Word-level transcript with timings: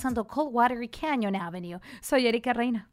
Pasando 0.00 0.26
Coldwater 0.26 0.82
y 0.82 0.88
Canyon 0.88 1.36
Avenue. 1.36 1.78
Soy 2.00 2.26
Erika 2.26 2.54
Reina. 2.54 2.88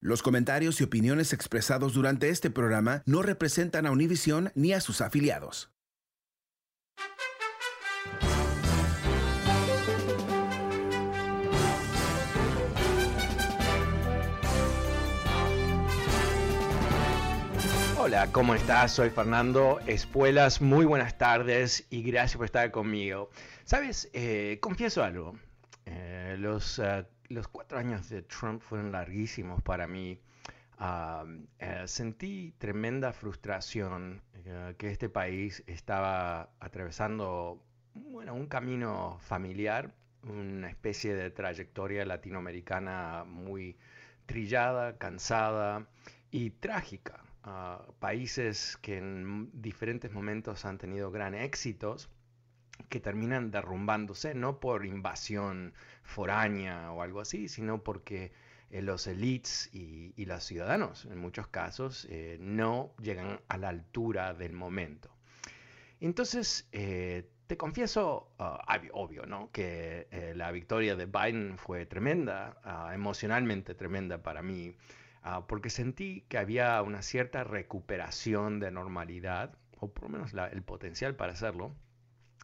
Los 0.00 0.24
comentarios 0.24 0.80
y 0.80 0.84
opiniones 0.84 1.32
expresados 1.32 1.94
durante 1.94 2.30
este 2.30 2.50
programa 2.50 3.04
no 3.06 3.22
representan 3.22 3.86
a 3.86 3.92
Univision 3.92 4.50
ni 4.56 4.72
a 4.72 4.80
sus 4.80 5.02
afiliados. 5.02 5.70
Hola, 18.02 18.32
¿cómo 18.32 18.56
estás? 18.56 18.90
Soy 18.90 19.10
Fernando 19.10 19.78
Espuelas. 19.86 20.60
Muy 20.60 20.86
buenas 20.86 21.16
tardes 21.18 21.86
y 21.90 22.02
gracias 22.02 22.38
por 22.38 22.46
estar 22.46 22.72
conmigo. 22.72 23.30
Sabes, 23.70 24.10
eh, 24.12 24.58
confieso 24.60 25.04
algo. 25.04 25.38
Eh, 25.86 26.34
los, 26.40 26.80
uh, 26.80 27.04
los 27.28 27.46
cuatro 27.46 27.78
años 27.78 28.08
de 28.08 28.22
Trump 28.22 28.60
fueron 28.62 28.90
larguísimos 28.90 29.62
para 29.62 29.86
mí. 29.86 30.18
Eh, 31.60 31.84
sentí 31.86 32.52
tremenda 32.58 33.12
frustración 33.12 34.22
eh, 34.44 34.74
que 34.76 34.90
este 34.90 35.08
país 35.08 35.62
estaba 35.68 36.50
atravesando 36.58 37.62
bueno, 37.94 38.34
un 38.34 38.48
camino 38.48 39.18
familiar, 39.20 39.94
una 40.24 40.68
especie 40.68 41.14
de 41.14 41.30
trayectoria 41.30 42.04
latinoamericana 42.04 43.22
muy 43.24 43.76
trillada, 44.26 44.98
cansada 44.98 45.86
y 46.32 46.50
trágica. 46.50 47.22
Uh, 47.46 47.92
países 48.00 48.76
que 48.82 48.98
en 48.98 49.48
diferentes 49.62 50.10
momentos 50.12 50.64
han 50.64 50.76
tenido 50.76 51.12
gran 51.12 51.36
éxitos 51.36 52.10
que 52.88 53.00
terminan 53.00 53.50
derrumbándose, 53.50 54.34
no 54.34 54.60
por 54.60 54.86
invasión 54.86 55.74
foránea 56.02 56.92
o 56.92 57.02
algo 57.02 57.20
así, 57.20 57.48
sino 57.48 57.82
porque 57.82 58.32
eh, 58.70 58.82
los 58.82 59.06
elites 59.08 59.68
y, 59.72 60.12
y, 60.16 60.26
los 60.26 60.44
ciudadanos, 60.44 61.04
en 61.06 61.18
muchos 61.18 61.48
casos, 61.48 62.06
eh, 62.08 62.38
no 62.40 62.92
llegan 63.02 63.40
a 63.48 63.56
la 63.58 63.68
altura 63.68 64.32
del 64.32 64.52
momento. 64.52 65.10
Entonces, 66.00 66.68
eh, 66.72 67.28
te 67.48 67.56
confieso, 67.56 68.30
uh, 68.38 68.58
obvio, 68.92 69.26
¿no? 69.26 69.50
Que 69.50 70.32
la 70.36 70.52
victoria 70.52 70.94
de 70.94 71.06
Biden 71.06 71.58
fue 71.58 71.84
tremenda, 71.84 72.56
uh, 72.64 72.92
emocionalmente 72.92 73.74
tremenda 73.74 74.22
para 74.22 74.40
mí, 74.40 74.76
uh, 75.24 75.44
porque 75.48 75.68
sentí 75.68 76.24
que 76.28 76.38
había 76.38 76.80
una 76.82 77.02
cierta 77.02 77.42
recuperación 77.42 78.60
de 78.60 78.70
normalidad, 78.70 79.58
o 79.80 79.92
por 79.92 80.04
lo 80.04 80.10
menos 80.10 80.32
el 80.32 80.62
potencial 80.62 81.16
para 81.16 81.32
hacerlo, 81.32 81.74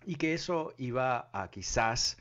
y 0.06 0.14
que 0.14 0.32
eso 0.32 0.72
iba 0.78 1.28
a 1.32 1.50
quizás 1.50 2.16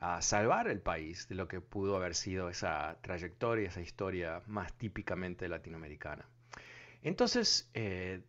a 0.00 0.20
salvar 0.20 0.68
el 0.68 0.80
país 0.80 1.28
de 1.28 1.36
lo 1.36 1.48
que 1.48 1.60
pudo 1.60 1.96
haber 1.96 2.14
sido 2.14 2.50
esa 2.50 2.98
trayectoria, 3.00 3.68
esa 3.68 3.80
historia 3.80 4.42
más 4.46 4.72
típicamente 4.74 5.48
latinoamericana. 5.48 6.26
Entonces, 7.02 7.70
eh, 7.74 8.20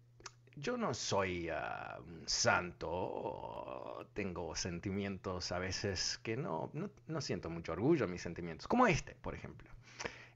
yo 0.55 0.77
no 0.77 0.93
soy 0.93 1.49
uh, 1.49 2.01
un 2.01 2.23
santo, 2.27 4.07
tengo 4.13 4.55
sentimientos 4.55 5.51
a 5.51 5.59
veces 5.59 6.19
que 6.21 6.37
no, 6.37 6.69
no, 6.73 6.89
no, 7.07 7.21
siento 7.21 7.49
mucho 7.49 7.73
orgullo 7.73 8.05
en 8.05 8.11
mis 8.11 8.21
sentimientos, 8.21 8.67
como 8.67 8.85
este, 8.87 9.15
por 9.15 9.33
ejemplo. 9.33 9.69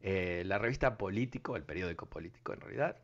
Eh, 0.02 0.44
la 0.46 0.58
revista 0.58 0.98
Político, 0.98 1.56
el 1.56 1.64
periódico 1.64 2.08
político 2.08 2.54
en 2.54 2.62
realidad, 2.62 2.98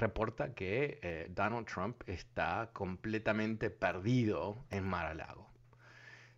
reporta 0.00 0.54
que 0.54 0.98
eh, 1.02 1.28
Donald 1.30 1.66
Trump 1.66 2.02
está 2.06 2.70
completamente 2.72 3.70
perdido 3.70 4.64
en 4.70 4.84
Mar-a-Lago. 4.84 5.48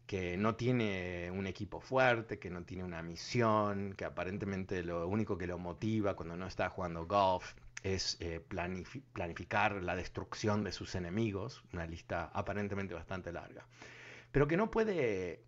Que 0.06 0.36
no 0.36 0.56
tiene 0.56 1.30
un 1.30 1.46
equipo 1.46 1.80
fuerte, 1.80 2.38
que 2.38 2.50
no 2.50 2.64
tiene 2.64 2.84
una 2.84 3.02
misión, 3.02 3.94
que 3.94 4.04
aparentemente 4.04 4.82
lo 4.82 5.08
único 5.08 5.38
que 5.38 5.46
lo 5.46 5.58
motiva 5.58 6.14
cuando 6.16 6.36
no 6.36 6.46
está 6.46 6.68
jugando 6.68 7.06
golf 7.06 7.54
es 7.82 8.16
eh, 8.20 8.40
planifi 8.40 9.00
planificar 9.12 9.82
la 9.82 9.96
destrucción 9.96 10.62
de 10.64 10.72
sus 10.72 10.94
enemigos, 10.94 11.64
una 11.72 11.86
lista 11.86 12.30
aparentemente 12.34 12.94
bastante 12.94 13.32
larga. 13.32 13.66
Pero 14.32 14.46
que 14.46 14.56
no 14.56 14.70
puede 14.70 15.44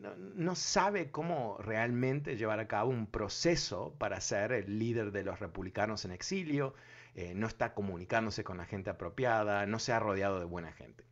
no, 0.00 0.14
no, 0.16 0.54
sabe 0.54 1.10
cómo 1.10 1.56
realmente 1.58 2.36
llevar 2.36 2.60
a 2.60 2.68
cabo 2.68 2.90
un 2.90 3.06
proceso 3.06 3.94
para 3.98 4.20
ser 4.20 4.52
el 4.52 4.78
líder 4.78 5.12
de 5.12 5.24
los 5.24 5.40
republicanos 5.40 6.04
en 6.04 6.12
exilio, 6.12 6.74
eh, 7.14 7.34
no 7.34 7.46
está 7.46 7.74
comunicándose 7.74 8.44
con 8.44 8.56
la 8.56 8.64
gente 8.64 8.90
apropiada, 8.90 9.66
no 9.66 9.78
se 9.78 9.92
ha 9.92 9.98
rodeado 9.98 10.38
de 10.38 10.46
buena 10.46 10.72
gente. 10.72 11.04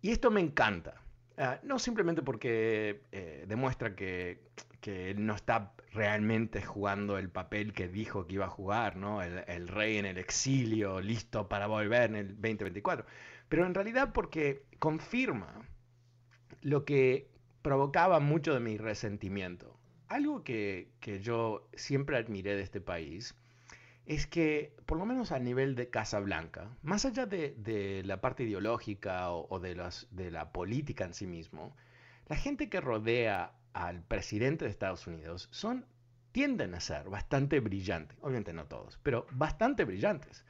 Y 0.00 0.10
esto 0.10 0.30
me 0.30 0.40
encanta, 0.40 1.00
uh, 1.38 1.64
no 1.64 1.78
simplemente 1.78 2.22
porque 2.22 3.02
eh, 3.12 3.44
demuestra 3.46 3.94
que, 3.94 4.40
que, 4.80 5.14
no 5.14 5.34
está 5.34 5.74
realmente 5.92 6.60
jugando 6.62 7.18
el 7.18 7.28
papel 7.30 7.72
que 7.72 7.86
dijo 7.86 8.26
que 8.26 8.34
iba 8.34 8.46
a 8.46 8.50
jugar, 8.50 8.96
¿no? 8.96 9.22
el, 9.22 9.44
el 9.46 9.68
rey 9.68 9.98
en 9.98 10.06
el 10.06 10.18
exilio, 10.18 11.00
listo 11.00 11.48
para 11.48 11.68
volver 11.68 12.10
en 12.10 12.16
el 12.16 12.28
2024, 12.28 13.06
pero 13.48 13.64
en 13.64 13.74
realidad 13.74 14.12
porque 14.12 14.64
confirma 14.80 15.62
lo 16.62 16.84
que 16.84 17.28
provocaba 17.62 18.20
mucho 18.20 18.54
de 18.54 18.60
mi 18.60 18.76
resentimiento. 18.76 19.78
Algo 20.08 20.42
que, 20.44 20.90
que, 21.00 21.20
yo 21.20 21.68
siempre 21.74 22.16
admiré 22.16 22.54
de 22.54 22.62
este 22.62 22.80
país 22.80 23.34
es 24.06 24.26
que, 24.26 24.74
por 24.86 24.98
lo 24.98 25.06
menos 25.06 25.32
a 25.32 25.38
nivel 25.38 25.74
de 25.74 25.88
Casa 25.88 26.18
Blanca, 26.20 26.68
más 26.82 27.04
allá 27.04 27.26
de, 27.26 27.54
de 27.58 28.02
la 28.04 28.20
parte 28.20 28.44
ideológica 28.44 29.30
o, 29.30 29.60
de, 29.60 29.74
los, 29.74 30.08
de, 30.10 30.30
la 30.30 30.52
política 30.52 31.04
en 31.04 31.14
sí 31.14 31.26
mismo, 31.26 31.76
la 32.28 32.36
gente 32.36 32.68
que 32.68 32.80
rodea 32.80 33.52
al 33.72 34.02
presidente 34.02 34.64
de 34.64 34.70
Estados 34.70 35.06
Unidos 35.06 35.48
son, 35.50 35.86
tienden 36.32 36.74
a 36.74 36.80
ser 36.80 37.08
bastante 37.08 37.60
brillantes, 37.60 38.18
obviamente 38.20 38.52
no 38.52 38.66
todos, 38.66 38.98
pero 39.02 39.26
bastante 39.32 39.84
brillantes. 39.84 40.44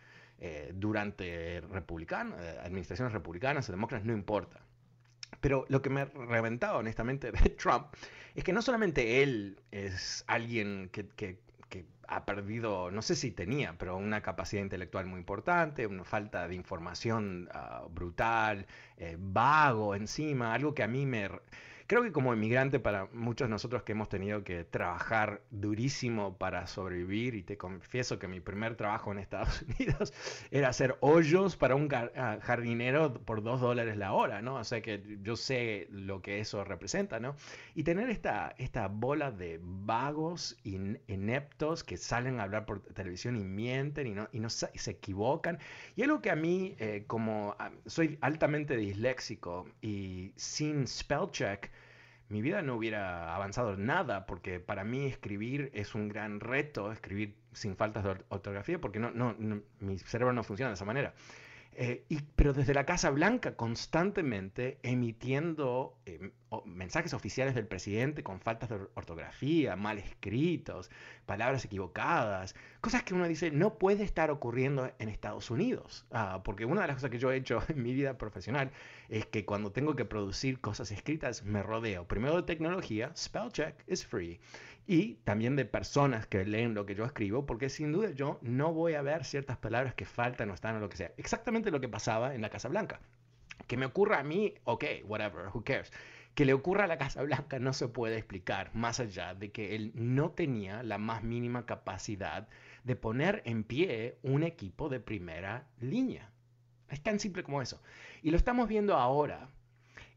Eh, 0.45 0.73
durante 0.75 1.61
republicano, 1.71 2.35
eh, 2.37 2.59
administraciones 2.65 3.12
republicanas 3.12 3.69
o 3.69 3.73
demócratas, 3.73 4.05
no 4.05 4.12
importa. 4.12 4.61
Pero 5.41 5.67
lo 5.69 5.82
que 5.82 5.88
me 5.88 6.05
reventaba 6.05 6.79
honestamente 6.79 7.31
de 7.31 7.50
Trump 7.62 7.87
es 8.35 8.43
que 8.43 8.53
no 8.53 8.61
solamente 8.61 9.23
él 9.23 9.61
es 9.71 10.25
alguien 10.26 10.91
que, 10.91 11.38
ha 12.14 12.25
perdido, 12.26 12.91
no 12.91 13.03
sé 13.03 13.17
si 13.17 13.31
tenía, 13.31 13.76
pero 13.79 13.97
una 13.97 14.20
capacidad 14.23 14.62
intelectual 14.62 15.06
muy 15.06 15.19
importante, 15.20 15.87
una 15.87 16.05
falta 16.05 16.47
de 16.49 16.55
información 16.55 17.49
uh, 17.55 17.88
brutal, 17.88 18.67
eh, 18.99 19.17
vago 19.19 19.94
encima, 19.94 20.53
algo 20.55 20.75
que 20.75 20.82
a 20.82 20.88
mí 20.88 21.06
me, 21.06 21.31
creo 21.93 22.05
que 22.05 22.12
como 22.12 22.33
inmigrante, 22.33 22.81
para 22.81 23.05
muchos 23.12 23.49
de 23.49 23.50
nosotros 23.50 23.83
que 23.83 23.93
hemos 23.93 24.09
tenido 24.09 24.44
que 24.44 24.65
trabajar 24.65 25.43
durísimo 25.50 26.39
para 26.39 26.67
sobrevivir, 26.67 27.35
y 27.35 27.43
te 27.43 27.59
confieso 27.59 28.19
que 28.19 28.29
mi 28.29 28.41
primer 28.41 28.77
trabajo 28.77 29.12
en 29.12 29.19
Estados 29.19 29.62
Unidos 29.79 30.15
era 30.50 30.71
hacer 30.71 30.97
hoyos 31.00 31.55
para 31.59 31.75
un 31.75 31.91
ah, 31.93 32.39
jardinero 32.41 33.12
por 33.12 33.43
dos 33.43 33.61
dólares 33.61 33.99
la 33.99 34.15
hora, 34.15 34.41
¿no? 34.41 34.55
O 34.55 34.65
sea 34.65 34.81
que 34.81 35.19
yo 35.23 35.37
sé 35.37 35.87
lo 35.91 36.23
que 36.23 36.41
eso 36.41 36.65
representa, 36.65 37.21
¿no? 37.21 37.37
Y 37.75 37.83
tener 37.83 38.09
esta, 38.09 38.55
esta 38.56 38.88
bola 38.88 39.31
de 39.31 39.61
vagos 39.62 40.56
ineptos 40.65 41.85
que 41.85 41.99
salen 41.99 42.41
a 42.41 42.45
hablar 42.45 42.65
por 42.65 42.81
televisión 42.81 43.37
y 43.37 43.45
mienten 43.45 44.06
y 44.06 44.15
no, 44.15 44.31
y 44.33 44.41
no 44.41 44.49
se 44.49 44.91
equivocan. 44.91 45.59
Y 45.95 46.05
algo 46.05 46.23
que 46.23 46.31
a 46.31 46.37
mí, 46.37 46.75
eh, 46.79 47.05
como 47.06 47.55
ah, 47.59 47.71
soy 47.85 48.17
altamente 48.23 48.79
disléxico 48.79 49.69
y 49.83 50.33
sin 50.37 50.87
spell 50.87 51.31
check, 51.31 51.71
mi 52.32 52.40
vida 52.40 52.62
no 52.62 52.76
hubiera 52.76 53.34
avanzado 53.34 53.76
nada, 53.76 54.25
porque 54.25 54.58
para 54.58 54.84
mí 54.84 55.05
escribir 55.05 55.70
es 55.75 55.94
un 55.94 56.08
gran 56.08 56.40
reto, 56.40 56.90
escribir 56.90 57.37
sin 57.52 57.76
faltas 57.76 58.05
de 58.05 58.17
ortografía, 58.31 58.81
porque 58.81 58.99
no, 58.99 59.11
no, 59.11 59.34
mi 59.81 59.99
cerebro 59.99 60.32
no 60.32 60.43
funciona 60.43 60.70
de 60.70 60.75
esa 60.75 60.87
manera. 60.87 61.12
Eh, 61.75 62.05
y, 62.11 62.21
pero 62.37 62.53
desde 62.53 62.75
la 62.75 62.85
Casa 62.85 63.09
Blanca 63.09 63.57
constantemente 63.57 64.79
emitiendo 64.83 65.97
em, 66.05 66.31
mensajes 66.67 67.15
oficiales 67.15 67.55
del 67.55 67.67
presidente 67.67 68.23
con 68.23 68.41
faltas 68.41 68.69
de 68.69 68.79
ortografía, 68.95 69.75
mal 69.75 69.97
escritos, 69.97 70.91
palabras 71.25 71.65
equivocadas, 71.65 72.55
cosas 72.83 73.05
que 73.05 73.15
uno 73.15 73.27
dice 73.27 73.51
no 73.51 73.79
puede 73.79 74.05
estar 74.05 74.31
ocurriendo 74.31 74.93
en 74.99 75.09
Estados 75.09 75.51
Unidos. 75.51 76.05
Ah, 76.11 76.43
porque 76.45 76.67
una 76.67 76.83
de 76.83 76.89
las 76.89 76.97
cosas 76.97 77.11
que 77.11 77.19
yo 77.19 77.33
he 77.33 77.37
hecho 77.37 77.63
en 77.69 77.83
mi 77.83 77.95
vida 77.95 78.19
profesional 78.19 78.71
es 79.09 79.25
que 79.25 79.47
cuando 79.47 79.73
tengo 79.73 79.97
que 79.97 80.05
producir 80.05 80.61
cosas 80.61 80.91
escritas 80.91 81.43
me 81.43 81.63
rodeo 81.63 82.07
primero 82.07 82.37
de 82.37 82.43
tecnología, 82.43 83.13
spell 83.17 83.51
check 83.51 83.75
is 83.87 84.05
free 84.05 84.41
y 84.87 85.14
también 85.25 85.56
de 85.56 85.64
personas 85.64 86.26
que 86.26 86.44
leen 86.44 86.75
lo 86.75 86.87
que 86.87 86.94
yo 86.94 87.05
escribo, 87.05 87.46
porque 87.46 87.69
sin 87.69 87.93
duda 87.93 88.11
yo 88.11 88.38
no 88.43 88.73
voy 88.73 88.94
a 88.94 89.02
ver 89.02 89.25
ciertas 89.25 89.56
palabras 89.56 89.94
que 89.94 90.05
faltan 90.05 90.50
o 90.50 90.55
están 90.55 90.76
o 90.76 90.81
lo 90.81 90.88
que 90.88 90.96
sea. 90.96 91.12
Exactamente 91.17 91.70
lo 91.70 91.81
que 91.81 91.88
pasaba 91.88 92.34
en 92.34 92.43
la 92.43 92.50
Casa 92.50 92.69
Blanca. 92.69 93.00
Que 93.67 93.76
me 93.76 93.87
ocurra 93.87 94.19
a 94.19 94.25
mí, 94.25 94.55
ok, 94.64 94.84
whatever, 95.05 95.46
who 95.55 95.62
cares. 95.64 95.93
Que 96.34 96.44
le 96.44 96.52
ocurra 96.52 96.84
a 96.84 96.88
la 96.88 96.99
Casa 96.99 97.23
Blanca 97.23 97.58
no 97.58 97.73
se 97.73 97.88
puede 97.88 98.17
explicar 98.17 98.75
más 98.75 98.99
allá 98.99 99.34
de 99.34 99.52
que 99.52 99.76
él 99.76 99.93
no 99.94 100.31
tenía 100.31 100.82
la 100.82 100.99
más 100.99 101.23
mínima 101.23 101.67
capacidad 101.67 102.49
de 102.85 102.96
poner 102.96 103.43
en 103.44 103.64
pie 103.64 104.19
un 104.23 104.43
equipo 104.43 104.88
de 104.88 104.99
primera 104.99 105.69
línea. 105.81 106.31
Es 106.88 107.02
tan 107.02 107.20
simple 107.20 107.44
como 107.44 107.62
eso. 107.62 107.81
Y 108.23 108.31
lo 108.31 108.37
estamos 108.37 108.69
viendo 108.69 108.96
ahora 108.96 109.49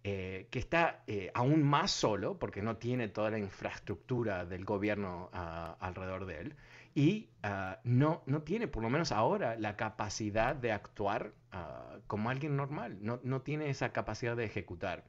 eh, 0.07 0.46
que 0.52 0.60
está 0.60 1.02
eh, 1.07 1.31
aún 1.34 1.63
más 1.63 1.90
solo, 1.90 2.38
porque 2.38 2.62
no 2.62 2.78
tiene 2.78 3.07
toda 3.07 3.31
la 3.31 3.40
infraestructura 3.40 4.46
del 4.46 4.63
gobierno 4.63 5.31
ah, 5.34 5.78
alrededor 5.80 6.28
de 6.28 6.42
él, 6.42 6.56
y 6.94 7.30
ah, 7.42 7.80
no, 7.84 8.22
no 8.28 8.44
tiene, 8.44 8.68
por 8.68 8.84
lo 8.84 8.92
menos 8.92 9.12
ahora, 9.12 9.56
la 9.56 9.75
capacidad 9.75 10.56
de 10.56 10.72
actuar 10.72 11.34
ah, 11.52 11.98
como 12.06 12.30
alguien 12.30 12.56
normal, 12.56 13.00
no, 13.02 13.19
no, 13.24 13.42
tiene 13.42 13.72
esa 13.72 13.94
capacidad 13.94 14.36
de 14.36 14.46
ejecutar. 14.46 15.06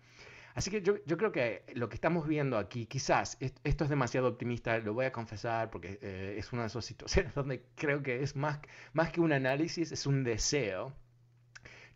Así 0.54 0.70
que 0.70 0.80
yo, 0.80 0.94
yo, 1.04 1.18
creo 1.18 1.30
que 1.30 1.64
lo 1.74 1.90
que 1.90 1.96
estamos 1.96 2.26
viendo 2.26 2.56
aquí, 2.56 2.86
quizás, 2.86 3.36
esto 3.40 3.84
es 3.84 3.90
demasiado 3.90 4.28
optimista, 4.28 4.78
lo 4.78 4.94
voy 4.94 5.04
a 5.04 5.12
confesar, 5.12 5.68
porque 5.68 5.98
eh, 6.00 6.36
es 6.38 6.54
una 6.54 6.62
de 6.62 6.68
esas 6.68 6.84
situaciones 6.86 7.34
donde 7.34 7.66
creo 7.74 8.02
que 8.02 8.22
es 8.22 8.34
más, 8.34 8.60
más 8.94 9.12
que 9.12 9.20
un 9.20 9.32
análisis, 9.32 9.92
es 9.92 10.06
un 10.06 10.24
deseo 10.24 10.94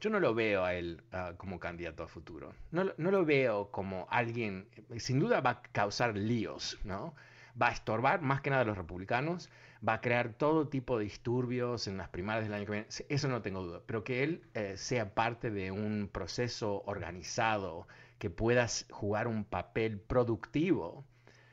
yo 0.00 0.10
no 0.10 0.18
lo 0.18 0.34
veo 0.34 0.64
a 0.64 0.74
él 0.74 1.02
ah, 1.12 1.34
como 1.36 1.60
candidato 1.60 2.02
a 2.02 2.08
futuro. 2.08 2.54
No, 2.70 2.84
no, 2.96 3.10
lo 3.10 3.24
veo 3.24 3.70
como 3.70 4.06
alguien, 4.10 4.68
sin 4.98 5.20
duda 5.20 5.40
va 5.40 5.50
a 5.50 5.62
causar 5.62 6.16
líos, 6.16 6.78
¿no? 6.84 7.14
Va 7.60 7.68
a 7.68 7.72
estorbar 7.72 8.22
más 8.22 8.40
que 8.40 8.50
nada 8.50 8.62
a 8.62 8.64
los 8.64 8.76
republicanos, 8.76 9.50
va 9.86 9.94
a 9.94 10.00
crear 10.00 10.32
todo 10.32 10.68
tipo 10.68 10.98
de 10.98 11.04
disturbios 11.04 11.86
en 11.86 11.96
las 11.96 12.08
primarias 12.08 12.46
del 12.46 12.54
año 12.54 12.64
que 12.64 12.72
viene, 12.72 12.86
eso 13.08 13.28
no 13.28 13.42
tengo 13.42 13.62
duda, 13.62 13.82
pero 13.86 14.04
que 14.04 14.22
él 14.22 14.42
eh, 14.54 14.76
sea 14.76 15.14
parte 15.14 15.50
de 15.50 15.70
un 15.70 16.08
proceso 16.12 16.82
organizado, 16.86 17.86
que 18.18 18.30
pueda 18.30 18.66
jugar 18.90 19.26
un 19.26 19.44
papel 19.44 19.98
productivo 19.98 21.04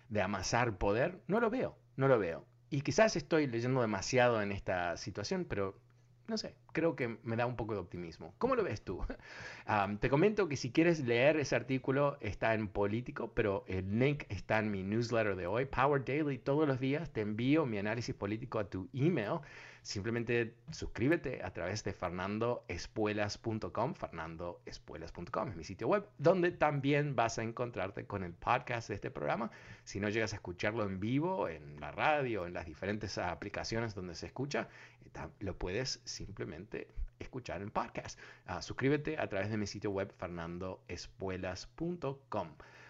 de 0.10 0.22
amasar 0.22 0.78
poder, 0.78 1.22
no 1.28 1.40
lo 1.40 1.50
veo, 1.50 1.78
no 1.96 2.08
lo 2.08 2.20
veo. 2.20 2.46
Y 2.70 2.82
quizás 2.82 3.16
estoy 3.16 3.48
leyendo 3.48 3.82
demasiado 3.82 4.42
en 4.42 4.52
esta 4.52 4.98
situación, 4.98 5.46
pero 5.46 5.80
no 6.28 6.38
sé, 6.38 6.56
creo 6.74 6.96
que 6.96 7.18
me 7.24 7.36
da 7.36 7.46
un 7.46 7.56
poco 7.56 7.74
de 7.74 7.80
optimismo. 7.80 8.34
¿Cómo 8.38 8.56
lo 8.56 8.64
ves 8.64 8.82
tú? 8.84 9.00
te 10.00 10.10
comento 10.10 10.50
que 10.50 10.58
si 10.58 10.72
quieres 10.72 11.00
leer 11.06 11.38
ese 11.38 11.56
artículo 11.56 12.18
está 12.20 12.54
en 12.54 12.68
Político, 12.68 13.32
pero 13.34 13.64
el 13.68 13.98
link 13.98 14.24
está 14.30 14.60
en 14.60 14.72
mi 14.72 14.84
newsletter 14.84 15.36
de 15.36 15.48
hoy, 15.48 15.66
Power 15.66 16.04
Daily. 16.04 16.38
Todos 16.38 16.68
los 16.68 16.80
días 16.80 17.12
te 17.12 17.22
envío 17.22 17.66
mi 17.66 17.78
análisis 17.78 18.14
político 18.14 18.60
a 18.60 18.70
tu 18.70 18.90
email 18.94 19.40
Simplemente 19.88 20.54
suscríbete 20.70 21.42
a 21.42 21.52
través 21.54 21.82
de 21.86 21.94
fernandoespuelas.com, 21.94 23.94
fernandoespuelas.com 23.94 25.48
es 25.48 25.56
mi 25.56 25.64
sitio 25.64 25.88
web, 25.88 26.06
donde 26.18 26.52
también 26.52 27.16
vas 27.16 27.40
a 27.40 27.44
encontrarte 27.44 28.06
con 28.06 28.26
el 28.26 28.34
podcast 28.34 28.90
de 28.90 28.96
este 28.96 29.12
programa. 29.12 29.50
Si 29.86 30.02
no 30.02 30.10
llegas 30.10 30.34
a 30.34 30.36
escucharlo 30.36 30.84
en 30.84 31.00
vivo, 31.00 31.48
en 31.48 31.80
la 31.80 31.94
radio, 31.94 32.46
en 32.46 32.54
las 32.54 32.66
diferentes 32.66 33.18
aplicaciones 33.18 33.96
donde 33.96 34.16
se 34.16 34.26
escucha, 34.26 34.68
eh, 35.06 35.10
lo 35.40 35.58
puedes 35.58 36.02
simplemente 36.04 36.90
escuchar 37.18 37.62
en 37.62 37.72
podcast. 37.72 38.20
Ah, 38.46 38.62
suscríbete 38.62 39.18
a 39.18 39.30
través 39.30 39.50
de 39.50 39.56
mi 39.56 39.68
sitio 39.68 39.92
web 39.92 40.14
fernandoespuelas.com. 40.18 42.50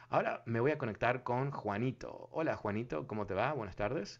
Ahora 0.10 0.42
me 0.48 0.62
voy 0.62 0.72
a 0.72 0.80
conectar 0.80 1.22
con 1.22 1.52
Juanito. 1.52 2.28
Hola 2.32 2.56
Juanito, 2.56 3.06
¿cómo 3.06 3.28
te 3.28 3.36
va? 3.36 3.54
Buenas 3.54 3.76
tardes. 3.76 4.20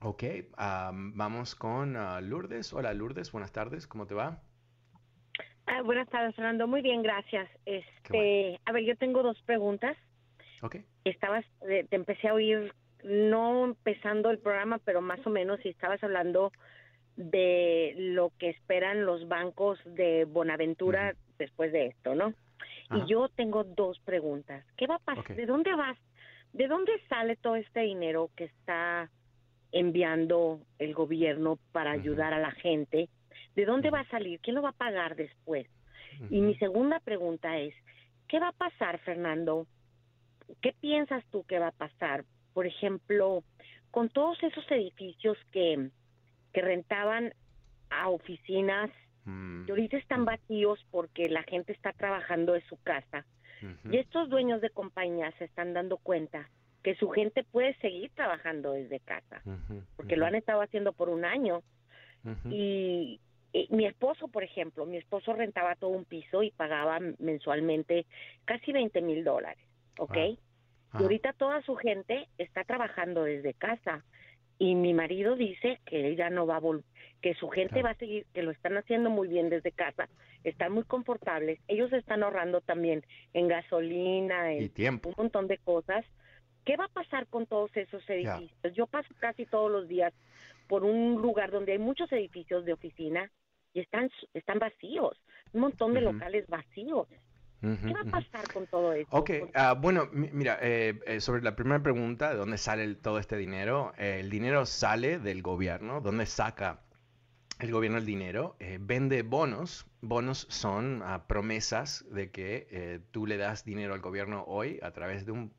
Ok, 0.00 0.22
vamos 0.56 1.54
con 1.54 1.96
ah, 1.96 2.20
Lourdes. 2.20 2.72
Hola 2.72 2.92
Lourdes, 2.92 3.32
buenas 3.32 3.52
tardes, 3.52 3.86
¿cómo 3.86 4.06
te 4.06 4.14
va? 4.14 4.42
Ah, 5.66 5.82
buenas 5.82 6.08
tardes, 6.08 6.34
Fernando. 6.36 6.66
Muy 6.66 6.82
bien, 6.82 7.02
gracias. 7.02 7.48
Este, 7.64 8.60
a 8.64 8.72
ver, 8.72 8.84
yo 8.84 8.96
tengo 8.96 9.22
dos 9.22 9.40
preguntas. 9.42 9.96
Ok. 10.62 10.76
Estabas, 11.04 11.44
eh, 11.68 11.86
te 11.88 11.96
empecé 11.96 12.28
a 12.28 12.34
oír, 12.34 12.72
no 13.04 13.64
empezando 13.64 14.30
el 14.30 14.38
programa, 14.38 14.78
pero 14.84 15.00
más 15.00 15.26
o 15.26 15.30
menos, 15.30 15.58
y 15.64 15.70
estabas 15.70 16.02
hablando 16.04 16.52
de 17.16 17.94
lo 17.96 18.30
que 18.38 18.50
esperan 18.50 19.06
los 19.06 19.26
bancos 19.26 19.78
de 19.84 20.24
Bonaventura 20.26 21.14
después 21.38 21.72
de 21.72 21.86
esto, 21.86 22.14
¿no? 22.14 22.34
Y 22.94 23.10
yo 23.10 23.28
tengo 23.28 23.64
dos 23.64 23.98
preguntas. 24.00 24.64
¿Qué 24.76 24.86
va 24.86 24.96
a 24.96 25.00
pasar? 25.00 25.34
¿De 25.34 25.46
dónde 25.46 25.74
vas? 25.74 25.98
¿De 26.52 26.68
dónde 26.68 26.92
sale 27.08 27.36
todo 27.36 27.56
este 27.56 27.80
dinero 27.80 28.30
que 28.36 28.44
está 28.44 29.10
enviando 29.72 30.60
el 30.78 30.94
gobierno 30.94 31.58
para 31.72 31.92
ayudar 31.92 32.32
a 32.32 32.40
la 32.40 32.52
gente, 32.52 33.08
¿de 33.54 33.64
dónde 33.64 33.90
va 33.90 34.00
a 34.00 34.08
salir? 34.08 34.40
¿Quién 34.40 34.56
lo 34.56 34.62
va 34.62 34.70
a 34.70 34.72
pagar 34.72 35.16
después? 35.16 35.66
Y 36.30 36.40
mi 36.40 36.54
segunda 36.56 36.98
pregunta 37.00 37.58
es, 37.58 37.74
¿qué 38.28 38.40
va 38.40 38.48
a 38.48 38.52
pasar, 38.52 38.98
Fernando? 39.00 39.66
¿Qué 40.62 40.74
piensas 40.80 41.24
tú 41.30 41.44
que 41.44 41.58
va 41.58 41.68
a 41.68 41.72
pasar? 41.72 42.24
Por 42.54 42.66
ejemplo, 42.66 43.42
con 43.90 44.08
todos 44.08 44.42
esos 44.42 44.64
edificios 44.70 45.36
que, 45.52 45.90
que 46.52 46.60
rentaban 46.62 47.34
a 47.90 48.08
oficinas 48.08 48.90
y 49.66 49.70
ahorita 49.70 49.96
están 49.96 50.24
vacíos 50.24 50.78
porque 50.92 51.28
la 51.28 51.42
gente 51.42 51.72
está 51.72 51.92
trabajando 51.92 52.54
en 52.54 52.64
su 52.68 52.80
casa. 52.82 53.26
Y 53.90 53.96
estos 53.96 54.28
dueños 54.28 54.60
de 54.60 54.70
compañías 54.70 55.34
se 55.38 55.46
están 55.46 55.72
dando 55.72 55.96
cuenta 55.96 56.48
que 56.86 56.94
su 56.94 57.08
gente 57.08 57.42
puede 57.42 57.74
seguir 57.78 58.12
trabajando 58.14 58.70
desde 58.70 59.00
casa, 59.00 59.42
porque 59.96 60.14
lo 60.14 60.24
han 60.24 60.36
estado 60.36 60.62
haciendo 60.62 60.92
por 60.92 61.08
un 61.08 61.24
año. 61.24 61.64
y, 62.48 63.20
mi 63.70 63.86
esposo, 63.86 64.28
por 64.28 64.44
ejemplo, 64.44 64.86
mi 64.86 64.96
esposo 64.96 65.32
rentaba 65.32 65.74
todo 65.74 65.90
un 65.90 66.04
piso 66.04 66.44
y 66.44 66.52
pagaba 66.52 67.00
mensualmente 67.18 68.06
casi 68.44 68.70
20 68.70 69.02
mil 69.02 69.24
dólares, 69.24 69.58
¿ok? 69.98 70.16
Y 70.16 70.38
ahorita 71.02 71.32
toda 71.32 71.60
su 71.62 71.74
gente 71.74 72.28
está 72.38 72.62
trabajando 72.62 73.24
desde 73.24 73.52
casa. 73.54 74.04
Y 74.56 74.76
mi 74.76 74.94
marido 74.94 75.34
dice 75.34 75.80
que 75.86 76.06
ella 76.06 76.30
no 76.30 76.46
va 76.46 76.56
a 76.56 76.60
volver, 76.60 76.84
que 77.20 77.34
su 77.34 77.48
gente 77.48 77.82
va 77.82 77.90
a 77.90 77.94
seguir, 77.94 78.26
que 78.32 78.42
lo 78.44 78.52
están 78.52 78.76
haciendo 78.76 79.10
muy 79.10 79.26
bien 79.26 79.48
desde 79.48 79.72
casa, 79.72 80.08
están 80.44 80.70
muy 80.70 80.84
confortables, 80.84 81.58
ellos 81.66 81.92
están 81.92 82.22
ahorrando 82.22 82.60
también 82.60 83.04
en 83.32 83.48
gasolina, 83.48 84.52
en 84.52 84.70
un 84.78 85.14
montón 85.16 85.48
de 85.48 85.58
cosas 85.58 86.04
¿Qué 86.66 86.76
va 86.76 86.86
a 86.86 86.88
pasar 86.88 87.28
con 87.28 87.46
todos 87.46 87.70
esos 87.76 88.02
edificios? 88.10 88.74
Yo 88.74 88.86
paso 88.88 89.08
casi 89.20 89.46
todos 89.46 89.70
los 89.70 89.86
días 89.86 90.12
por 90.66 90.82
un 90.82 91.22
lugar 91.22 91.52
donde 91.52 91.72
hay 91.72 91.78
muchos 91.78 92.10
edificios 92.12 92.64
de 92.64 92.72
oficina 92.72 93.30
y 93.72 93.80
están, 93.80 94.10
están 94.34 94.58
vacíos, 94.58 95.16
un 95.52 95.60
montón 95.60 95.94
de 95.94 96.00
locales 96.00 96.44
vacíos. 96.48 97.06
¿Qué 97.60 97.92
va 97.92 98.00
a 98.00 98.10
pasar 98.10 98.52
con 98.52 98.66
todo 98.66 98.92
esto? 98.92 99.16
Ok, 99.16 99.30
ah, 99.54 99.74
bueno, 99.74 100.08
mira, 100.12 100.58
eh, 100.60 100.98
eh, 101.06 101.20
sobre 101.20 101.42
la 101.42 101.54
primera 101.54 101.82
pregunta, 101.82 102.30
¿de 102.30 102.36
dónde 102.36 102.58
sale 102.58 102.96
todo 102.96 103.20
este 103.20 103.36
dinero? 103.36 103.92
Eh, 103.96 104.18
el 104.20 104.28
dinero 104.28 104.66
sale 104.66 105.20
del 105.20 105.42
gobierno, 105.42 106.00
¿dónde 106.00 106.26
saca 106.26 106.80
el 107.60 107.70
gobierno 107.70 107.98
el 107.98 108.06
dinero? 108.06 108.56
vende 108.80 109.22
bonos 109.22 109.86
bonos 110.08 110.46
son 110.50 111.02
ah, 111.04 111.26
promesas 111.26 112.04
de 112.10 112.30
que 112.30 112.66
eh, 112.70 113.00
tú 113.10 113.26
le 113.26 113.36
das 113.36 113.64
dinero 113.64 113.94
al 113.94 114.00
gobierno 114.00 114.44
hoy 114.46 114.78
a 114.82 114.90
través 114.92 115.26
de 115.26 115.32
un, 115.32 115.52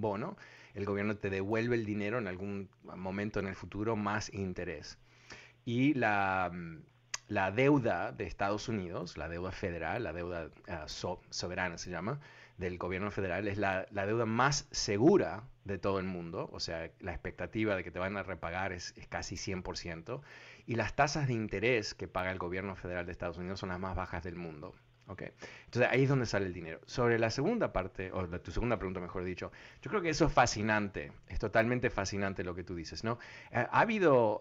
bono, 0.00 0.36
el 0.74 0.84
gobierno 0.84 1.16
te 1.16 1.30
devuelve 1.30 1.76
el 1.76 1.84
dinero 1.84 2.18
en 2.18 2.26
algún 2.26 2.68
momento 2.82 3.40
en 3.40 3.46
el 3.46 3.54
futuro 3.54 3.96
más 3.96 4.32
interés. 4.32 4.98
Y 5.64 5.94
la, 5.94 6.50
mm, 6.52 6.82
la 7.28 7.50
deuda 7.50 8.12
de 8.12 8.26
Estados 8.26 8.68
Unidos, 8.68 9.16
la 9.16 9.28
deuda 9.28 9.52
federal, 9.52 10.02
la 10.04 10.12
deuda 10.12 10.50
ah, 10.68 10.86
soberana 10.86 11.78
se 11.78 11.90
llama, 11.90 12.20
del 12.58 12.78
gobierno 12.78 13.10
federal, 13.10 13.48
es 13.48 13.58
la, 13.58 13.86
la, 13.90 14.06
deuda 14.06 14.26
más 14.26 14.68
segura 14.70 15.44
de 15.64 15.78
todo 15.78 15.98
el 15.98 16.04
mundo, 16.06 16.50
o 16.52 16.60
sea, 16.60 16.90
la 17.00 17.12
expectativa 17.12 17.74
de 17.74 17.82
que 17.82 17.90
te 17.90 17.98
van 17.98 18.16
a 18.16 18.22
repagar 18.22 18.72
es, 18.72 18.94
es 18.96 19.06
casi 19.06 19.36
100%, 19.36 20.20
y 20.66 20.76
las 20.76 20.94
tasas 20.94 21.28
de 21.28 21.34
interés 21.34 21.94
que 21.94 22.08
paga 22.08 22.30
el 22.30 22.38
gobierno 22.38 22.76
federal 22.76 23.06
de 23.06 23.12
Estados 23.12 23.38
Unidos 23.38 23.60
son 23.60 23.70
las 23.70 23.80
más 23.80 23.96
bajas 23.96 24.22
del 24.22 24.36
mundo. 24.36 24.74
Okay. 25.08 25.30
Entonces 25.64 25.90
ahí 25.90 26.04
es 26.04 26.08
donde 26.08 26.26
sale 26.26 26.46
el 26.46 26.54
dinero. 26.54 26.80
Sobre 26.86 27.18
la 27.18 27.30
segunda 27.30 27.72
parte, 27.72 28.12
o 28.12 28.26
tu 28.40 28.52
segunda 28.52 28.78
pregunta 28.78 29.00
mejor 29.00 29.24
dicho, 29.24 29.50
yo 29.82 29.90
creo 29.90 30.00
que 30.00 30.08
eso 30.08 30.26
es 30.26 30.32
fascinante, 30.32 31.12
es 31.28 31.38
totalmente 31.38 31.90
fascinante 31.90 32.44
lo 32.44 32.54
que 32.54 32.62
tú 32.62 32.74
dices, 32.74 33.02
¿no? 33.02 33.18
Ha 33.52 33.80
habido 33.80 34.40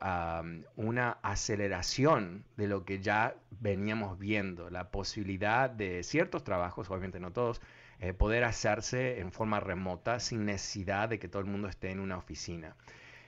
una 0.76 1.18
aceleración 1.24 2.46
de 2.58 2.68
lo 2.68 2.86
que 2.86 3.00
ya 3.00 3.36
veníamos 3.60 4.20
viendo, 4.20 4.70
la 4.70 4.92
posibilidad 4.92 5.70
de 5.70 6.04
ciertos 6.04 6.44
trabajos, 6.44 6.90
obviamente 6.90 7.20
no 7.20 7.32
todos, 7.32 7.60
eh, 8.00 8.14
poder 8.14 8.44
hacerse 8.44 9.20
en 9.20 9.32
forma 9.32 9.60
remota 9.60 10.20
sin 10.20 10.46
necesidad 10.46 11.10
de 11.10 11.20
que 11.20 11.28
todo 11.28 11.42
el 11.42 11.48
mundo 11.48 11.68
esté 11.68 11.92
en 11.92 12.00
una 12.00 12.18
oficina. 12.18 12.76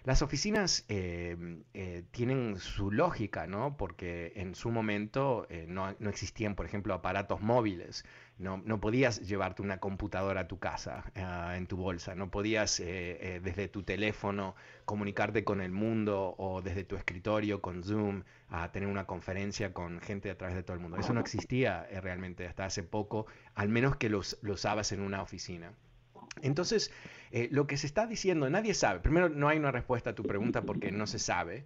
Las 0.05 0.21
oficinas 0.21 0.83
eh, 0.89 1.63
eh, 1.73 2.03
tienen 2.11 2.57
su 2.59 2.91
lógica, 2.91 3.47
¿no? 3.47 3.77
Porque 3.77 4.33
en 4.35 4.53
su 4.53 4.69
momento 4.69 5.47
eh, 5.49 5.65
no, 5.69 5.95
existían, 6.09 6.55
por 6.55 6.65
ejemplo, 6.65 6.93
aparatos 6.93 7.39
móviles. 7.39 8.03
No, 8.37 8.61
no 8.65 8.81
podías 8.81 9.21
llevarte 9.21 9.61
una 9.61 9.77
computadora 9.77 10.41
a 10.41 10.47
tu 10.49 10.59
casa, 10.59 11.05
en 11.55 11.67
tu 11.67 11.77
bolsa. 11.77 12.15
No 12.15 12.31
podías 12.31 12.79
desde 12.79 13.67
tu 13.67 13.83
teléfono 13.83 14.55
comunicarte 14.85 15.43
con 15.43 15.61
el 15.61 15.71
mundo 15.71 16.35
o 16.37 16.61
desde 16.61 16.83
tu 16.83 16.95
escritorio 16.97 17.61
con 17.61 17.83
Zoom 17.83 18.23
a 18.49 18.71
tener 18.71 18.89
una 18.89 19.05
conferencia 19.05 19.71
con 19.71 20.01
gente 20.01 20.31
a 20.31 20.37
través 20.37 20.55
de 20.55 20.63
todo 20.63 20.73
el 20.73 20.81
mundo. 20.81 20.97
Eso 20.97 21.13
no 21.13 21.21
existía 21.21 21.87
realmente 22.01 22.47
hasta 22.47 22.65
hace 22.65 22.81
poco, 22.81 23.27
al 23.53 23.69
menos 23.69 23.97
que 23.97 24.09
lo 24.09 24.19
usabas 24.19 24.91
en 24.91 25.01
una 25.01 25.21
oficina. 25.21 25.71
Entonces, 26.41 26.91
eh, 27.35 27.47
lo 27.49 27.65
que 27.65 27.77
se 27.77 27.87
está 27.87 28.05
diciendo, 28.05 28.47
nadie 28.47 28.75
sabe. 28.75 28.99
Primero, 28.99 29.27
no 29.27 29.49
hay 29.49 29.57
una 29.57 29.71
respuesta 29.71 30.11
a 30.11 30.13
tu 30.13 30.21
pregunta 30.21 30.61
porque 30.61 30.91
no 30.91 31.07
se 31.07 31.17
sabe. 31.17 31.63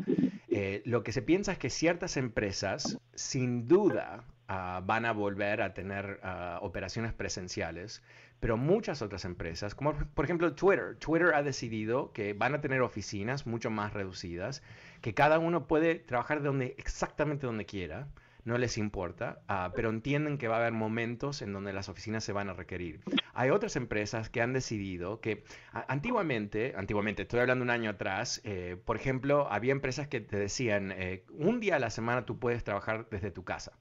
Eh, 0.47 0.81
lo 0.85 1.03
que 1.03 1.11
se 1.11 1.21
piensa 1.21 1.51
es 1.51 1.57
que 1.57 1.69
ciertas 1.69 2.15
empresas, 2.15 2.97
sin 3.15 3.67
duda, 3.67 4.23
ah, 4.47 4.81
van 4.85 5.03
a 5.03 5.11
volver 5.11 5.61
a 5.61 5.73
tener 5.73 6.21
ah, 6.23 6.59
operaciones 6.61 7.11
presenciales, 7.11 8.01
pero 8.39 8.55
muchas 8.55 9.01
otras 9.01 9.25
empresas, 9.25 9.75
como 9.75 9.91
por 9.91 10.23
ejemplo 10.23 10.55
Twitter, 10.55 10.95
Twitter 10.99 11.33
ha 11.35 11.43
decidido 11.43 12.13
que 12.13 12.31
van 12.31 12.55
a 12.55 12.61
tener 12.61 12.81
oficinas 12.81 13.45
mucho 13.45 13.69
más 13.69 13.91
reducidas, 13.91 14.63
que 15.01 15.13
cada 15.13 15.37
uno 15.37 15.67
puede 15.67 15.95
trabajar 15.95 16.39
de 16.39 16.47
donde, 16.47 16.75
exactamente 16.77 17.45
donde 17.45 17.65
quiera 17.65 18.07
no 18.47 18.57
les 18.57 18.77
importa, 18.77 19.41
ah, 19.49 19.73
pero 19.75 19.89
entienden 19.89 20.37
que 20.37 20.47
va 20.47 20.55
a 20.55 20.59
haber 20.59 20.71
momentos 20.71 21.41
en 21.41 21.51
donde 21.51 21.73
las 21.73 21.89
oficinas 21.89 22.23
se 22.23 22.31
van 22.31 22.47
a 22.47 22.53
requerir. 22.53 23.01
Hay 23.33 23.49
otras 23.49 23.75
empresas 23.75 24.29
que 24.29 24.41
han 24.41 24.53
decidido 24.53 25.19
que 25.19 25.43
antiguamente, 25.89 26.73
antiguamente, 26.77 27.23
estoy 27.23 27.41
hablando 27.41 27.63
un 27.63 27.71
año 27.71 27.89
atrás, 27.89 28.39
eh, 28.45 28.77
por 28.85 28.95
ejemplo, 28.95 29.51
había 29.51 29.73
empresas 29.73 30.07
que 30.07 30.21
te 30.21 30.37
decían, 30.37 30.93
eh, 30.93 31.25
un 31.29 31.59
día 31.59 31.75
a 31.75 31.79
la 31.79 31.89
semana 31.89 32.25
tú 32.25 32.39
puedes 32.39 32.63
trabajar 32.63 33.09
desde 33.11 33.31
tu 33.31 33.43
casa. 33.43 33.73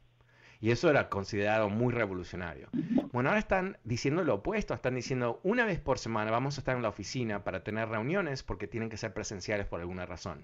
Y 0.58 0.70
eso 0.72 0.90
era 0.90 1.08
considerado 1.10 1.68
muy 1.68 1.92
revolucionario. 1.92 2.68
Bueno, 3.12 3.28
ahora 3.28 3.38
están 3.38 3.78
diciendo 3.84 4.24
lo 4.24 4.36
opuesto, 4.36 4.74
están 4.74 4.96
diciendo 4.96 5.38
una 5.44 5.64
vez 5.64 5.78
por 5.78 5.98
semana 5.98 6.32
vamos 6.32 6.56
a 6.56 6.60
estar 6.60 6.74
en 6.74 6.82
la 6.82 6.88
oficina 6.88 7.44
para 7.44 7.62
tener 7.62 7.88
reuniones 7.88 8.42
porque 8.42 8.66
tienen 8.66 8.88
que 8.88 8.96
ser 8.96 9.12
presenciales 9.14 9.66
por 9.66 9.80
alguna 9.80 10.06
razón. 10.06 10.42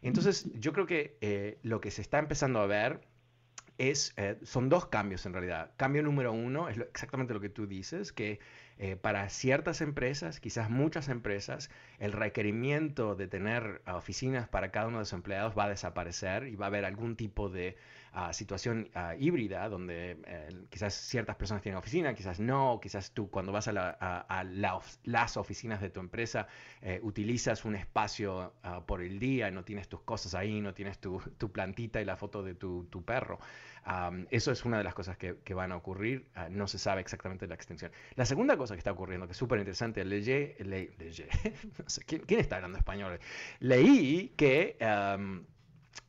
Entonces, 0.00 0.50
yo 0.58 0.72
creo 0.72 0.86
que 0.86 1.16
eh, 1.20 1.58
lo 1.62 1.80
que 1.80 1.92
se 1.92 2.02
está 2.02 2.18
empezando 2.18 2.60
a 2.60 2.66
ver 2.66 3.11
es, 3.78 4.12
eh, 4.16 4.38
son 4.42 4.68
dos 4.68 4.86
cambios 4.86 5.26
en 5.26 5.32
realidad. 5.32 5.70
Cambio 5.76 6.02
número 6.02 6.32
uno 6.32 6.68
es 6.68 6.78
exactamente 6.78 7.34
lo 7.34 7.40
que 7.40 7.48
tú 7.48 7.66
dices, 7.66 8.12
que 8.12 8.38
eh, 8.78 8.96
para 8.96 9.28
ciertas 9.28 9.80
empresas, 9.80 10.40
quizás 10.40 10.70
muchas 10.70 11.08
empresas, 11.08 11.70
el 11.98 12.12
requerimiento 12.12 13.14
de 13.14 13.28
tener 13.28 13.82
oficinas 13.86 14.48
para 14.48 14.70
cada 14.70 14.88
uno 14.88 14.98
de 14.98 15.04
sus 15.04 15.14
empleados 15.14 15.56
va 15.56 15.64
a 15.64 15.68
desaparecer 15.68 16.48
y 16.48 16.56
va 16.56 16.66
a 16.66 16.68
haber 16.68 16.84
algún 16.84 17.16
tipo 17.16 17.48
de 17.48 17.76
situación 18.32 18.90
híbrida 19.18 19.68
donde 19.68 20.18
eh, 20.26 20.48
quizás 20.68 20.94
ciertas 20.94 21.36
personas 21.36 21.62
tienen 21.62 21.78
oficina, 21.78 22.14
quizás 22.14 22.40
no, 22.40 22.78
quizás 22.80 23.12
tú 23.12 23.30
cuando 23.30 23.52
vas 23.52 23.68
a, 23.68 24.44
las 25.04 25.36
oficinas 25.36 25.80
de 25.80 25.90
tu 25.90 26.00
empresa 26.00 26.46
eh, 26.80 27.00
utilizas 27.02 27.64
un 27.64 27.74
espacio 27.74 28.54
ah, 28.62 28.84
por 28.84 29.02
el 29.02 29.18
día, 29.18 29.50
no 29.50 29.64
tienes 29.64 29.88
tus 29.88 30.00
cosas 30.02 30.34
ahí, 30.34 30.60
no 30.60 30.74
tienes 30.74 30.98
tu, 30.98 31.20
plantita 31.52 32.00
y 32.00 32.04
la 32.04 32.16
foto 32.16 32.42
de 32.42 32.54
tu, 32.54 32.86
perro. 33.04 33.38
eso 34.30 34.52
es 34.52 34.64
una 34.64 34.78
de 34.78 34.84
las 34.84 34.94
cosas 34.94 35.16
que, 35.16 35.54
van 35.54 35.72
a 35.72 35.76
ocurrir, 35.76 36.28
ah, 36.34 36.48
no 36.50 36.66
se 36.66 36.78
sabe 36.78 37.00
exactamente 37.00 37.46
la 37.46 37.54
extensión. 37.54 37.90
La 38.14 38.24
segunda 38.24 38.56
cosa 38.56 38.74
que 38.74 38.78
está 38.78 38.92
ocurriendo, 38.92 39.26
que 39.26 39.32
es 39.32 39.38
súper 39.38 39.58
interesante, 39.58 40.04
leí, 40.04 40.54
no 41.78 41.88
sé, 41.88 42.04
¿quién, 42.04 42.40
está 42.40 42.56
hablando 42.56 42.78
español? 42.78 43.18
Leí 43.60 44.32
que 44.36 44.76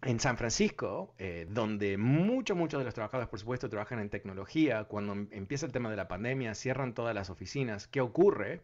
en 0.01 0.19
San 0.19 0.37
Francisco, 0.37 1.13
eh, 1.17 1.47
donde 1.49 1.97
muchos, 1.97 2.57
muchos 2.57 2.79
de 2.79 2.85
los 2.85 2.93
trabajadores, 2.93 3.29
por 3.29 3.39
supuesto, 3.39 3.69
trabajan 3.69 3.99
en 3.99 4.09
tecnología, 4.09 4.85
cuando 4.85 5.13
em, 5.13 5.27
empieza 5.31 5.65
el 5.65 5.71
tema 5.71 5.89
de 5.89 5.95
la 5.95 6.07
pandemia, 6.07 6.55
cierran 6.55 6.93
todas 6.93 7.15
las 7.15 7.29
oficinas. 7.29 7.87
¿Qué 7.87 8.01
ocurre? 8.01 8.61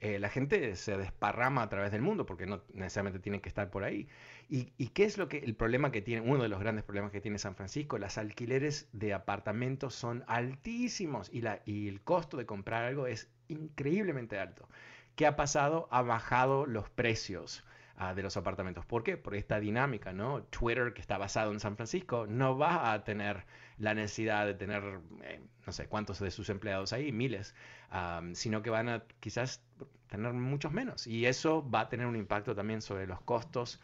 Eh, 0.00 0.20
la 0.20 0.28
gente 0.28 0.76
se 0.76 0.96
desparrama 0.96 1.62
a 1.62 1.68
través 1.68 1.90
del 1.90 2.02
mundo 2.02 2.24
porque 2.24 2.46
no 2.46 2.62
necesariamente 2.72 3.18
tienen 3.18 3.40
que 3.40 3.48
estar 3.48 3.70
por 3.70 3.82
ahí. 3.82 4.08
¿Y, 4.48 4.64
qué 4.88 5.04
es 5.04 5.18
lo 5.18 5.28
que 5.28 5.38
el 5.38 5.54
problema 5.54 5.90
que 5.90 6.00
tiene, 6.00 6.22
uno 6.22 6.42
de 6.42 6.48
los 6.48 6.60
grandes 6.60 6.84
problemas 6.84 7.10
que 7.10 7.20
tiene 7.20 7.38
San 7.38 7.56
Francisco? 7.56 7.98
Las 7.98 8.16
alquileres 8.16 8.88
de 8.92 9.12
apartamentos 9.12 9.94
son 9.94 10.24
altísimos 10.28 11.28
y, 11.32 11.42
la, 11.42 11.60
y 11.66 11.88
el 11.88 12.00
costo 12.00 12.36
de 12.36 12.46
comprar 12.46 12.84
algo 12.84 13.06
es 13.06 13.28
increíblemente 13.48 14.38
alto. 14.38 14.68
¿Qué 15.16 15.26
ha 15.26 15.36
pasado? 15.36 15.88
Ha 15.90 16.02
bajado 16.02 16.64
los 16.64 16.88
precios 16.88 17.64
de 18.14 18.22
los 18.22 18.36
apartamentos. 18.36 18.86
¿Por 18.86 19.02
qué? 19.02 19.16
Por 19.16 19.34
esta 19.34 19.58
dinámica, 19.58 20.12
¿no? 20.12 20.44
Twitter, 20.44 20.92
que 20.94 21.00
está 21.00 21.18
basado 21.18 21.52
en 21.52 21.58
San 21.58 21.76
Francisco, 21.76 22.26
no 22.28 22.56
va 22.56 22.92
a 22.92 23.02
tener 23.02 23.44
la 23.78 23.94
necesidad 23.94 24.46
de 24.46 24.54
tener, 24.54 25.00
eh, 25.22 25.40
no 25.66 25.72
sé 25.72 25.86
cuántos 25.86 26.20
de 26.20 26.30
sus 26.30 26.48
empleados 26.48 26.92
ahí, 26.92 27.10
miles, 27.12 27.54
sino 28.34 28.62
que 28.62 28.70
van 28.70 28.88
a 28.88 29.02
quizás 29.20 29.62
tener 30.08 30.32
muchos 30.32 30.72
menos. 30.72 31.06
Y 31.06 31.26
eso 31.26 31.68
va 31.68 31.80
a 31.80 31.88
tener 31.88 32.06
un 32.06 32.16
impacto 32.16 32.54
también 32.54 32.82
sobre 32.82 33.06
los 33.06 33.20
costos 33.20 33.80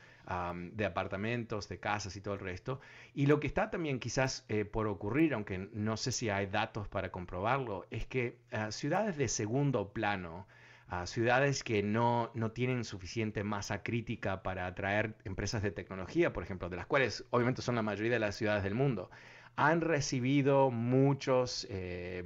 de 0.73 0.87
apartamentos, 0.87 1.68
de 1.68 1.78
casas 1.78 2.16
y 2.16 2.21
todo 2.21 2.35
el 2.35 2.40
resto. 2.40 2.80
Y 3.14 3.26
lo 3.26 3.40
que 3.40 3.47
está 3.47 3.71
también 3.71 3.99
quizás 3.99 4.44
eh, 4.49 4.64
por 4.64 4.87
ocurrir, 4.87 5.35
aunque 5.35 5.68
no 5.73 5.97
sé 5.97 6.12
si 6.12 6.30
hay 6.30 6.47
datos 6.47 6.88
para 6.88 7.11
comprobarlo, 7.11 7.87
es 7.90 8.06
que 8.06 8.38
ah, 8.52 8.71
ciudades 8.71 9.16
de 9.16 9.28
segundo 9.28 9.92
plano, 9.92 10.47
a 10.88 11.07
ciudades 11.07 11.64
que 11.64 11.83
no, 11.83 12.31
no, 12.35 12.53
tienen 12.53 12.85
suficiente 12.85 13.43
masa 13.45 13.83
crítica 13.83 14.43
para 14.43 14.67
atraer 14.67 15.17
empresas 15.25 15.62
de 15.62 15.71
tecnología, 15.71 16.33
por 16.33 16.43
ejemplo, 16.43 16.69
de 16.69 16.76
las 16.76 16.87
cuales 16.87 17.25
obviamente 17.31 17.62
son 17.62 17.75
la 17.75 17.83
mayoría 17.83 18.12
de 18.12 18.19
las 18.19 18.37
ciudades 18.37 18.62
del 18.62 18.75
mundo, 18.75 19.11
han 19.57 19.81
recibido 19.81 20.71
muchos 20.71 21.67
eh, 21.71 22.25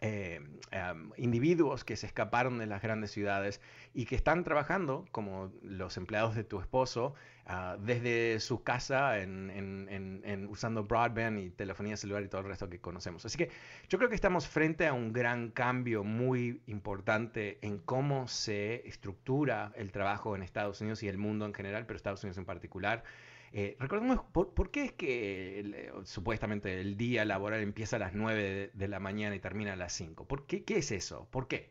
eh, 0.00 0.40
em, 0.70 1.10
individuos 1.16 1.84
que 1.84 1.96
se 1.96 2.06
escaparon 2.06 2.58
de 2.58 2.66
las 2.66 2.82
grandes 2.82 3.10
ciudades 3.10 3.60
y 3.92 4.06
que 4.06 4.14
están 4.14 4.44
trabajando 4.44 5.04
como 5.10 5.52
los 5.62 5.96
empleados 5.96 6.34
de 6.34 6.44
tu 6.44 6.60
esposo 6.60 7.14
ah, 7.46 7.76
desde 7.80 8.38
su 8.38 8.62
casa 8.62 9.18
en, 9.20 10.46
usando 10.48 10.84
broadband 10.84 11.38
y 11.38 11.50
telefonía 11.50 11.96
celular 11.96 12.22
y 12.22 12.28
todo 12.28 12.42
el 12.42 12.46
resto 12.46 12.68
que 12.68 12.80
conocemos. 12.80 13.24
Así 13.24 13.36
que 13.36 13.50
yo 13.88 13.98
creo 13.98 14.08
que 14.08 14.14
estamos 14.14 14.46
frente 14.46 14.86
a 14.86 14.92
un 14.92 15.12
gran 15.12 15.50
cambio 15.50 16.04
muy 16.04 16.62
importante 16.66 17.58
en 17.62 17.78
cómo 17.78 18.28
se 18.28 18.86
estructura 18.88 19.72
el 19.74 19.90
trabajo 19.90 20.36
en 20.36 20.42
Estados 20.42 20.80
Unidos 20.80 21.02
y 21.02 21.08
el 21.08 21.18
mundo 21.18 21.46
en 21.46 21.54
general, 21.54 21.86
pero 21.86 21.96
Estados 21.96 22.22
Unidos 22.22 22.38
en 22.38 22.44
particular. 22.44 23.02
Eh, 23.52 23.76
recordemos, 23.80 24.20
por, 24.32 24.70
qué 24.70 24.84
es 24.84 24.92
que 24.92 25.60
eh, 25.60 25.92
supuestamente 26.04 26.80
el 26.80 26.96
día 26.96 27.24
laboral 27.24 27.60
empieza 27.60 27.96
a 27.96 27.98
las 27.98 28.14
9 28.14 28.70
de, 28.72 28.88
la 28.88 29.00
mañana 29.00 29.34
y 29.34 29.40
termina 29.40 29.72
a 29.72 29.76
las 29.76 29.92
5? 29.94 30.28
¿Por 30.28 30.46
qué? 30.46 30.62
¿Qué 30.62 30.78
es 30.78 30.92
eso? 30.92 31.26
¿Por 31.30 31.48
qué? 31.48 31.70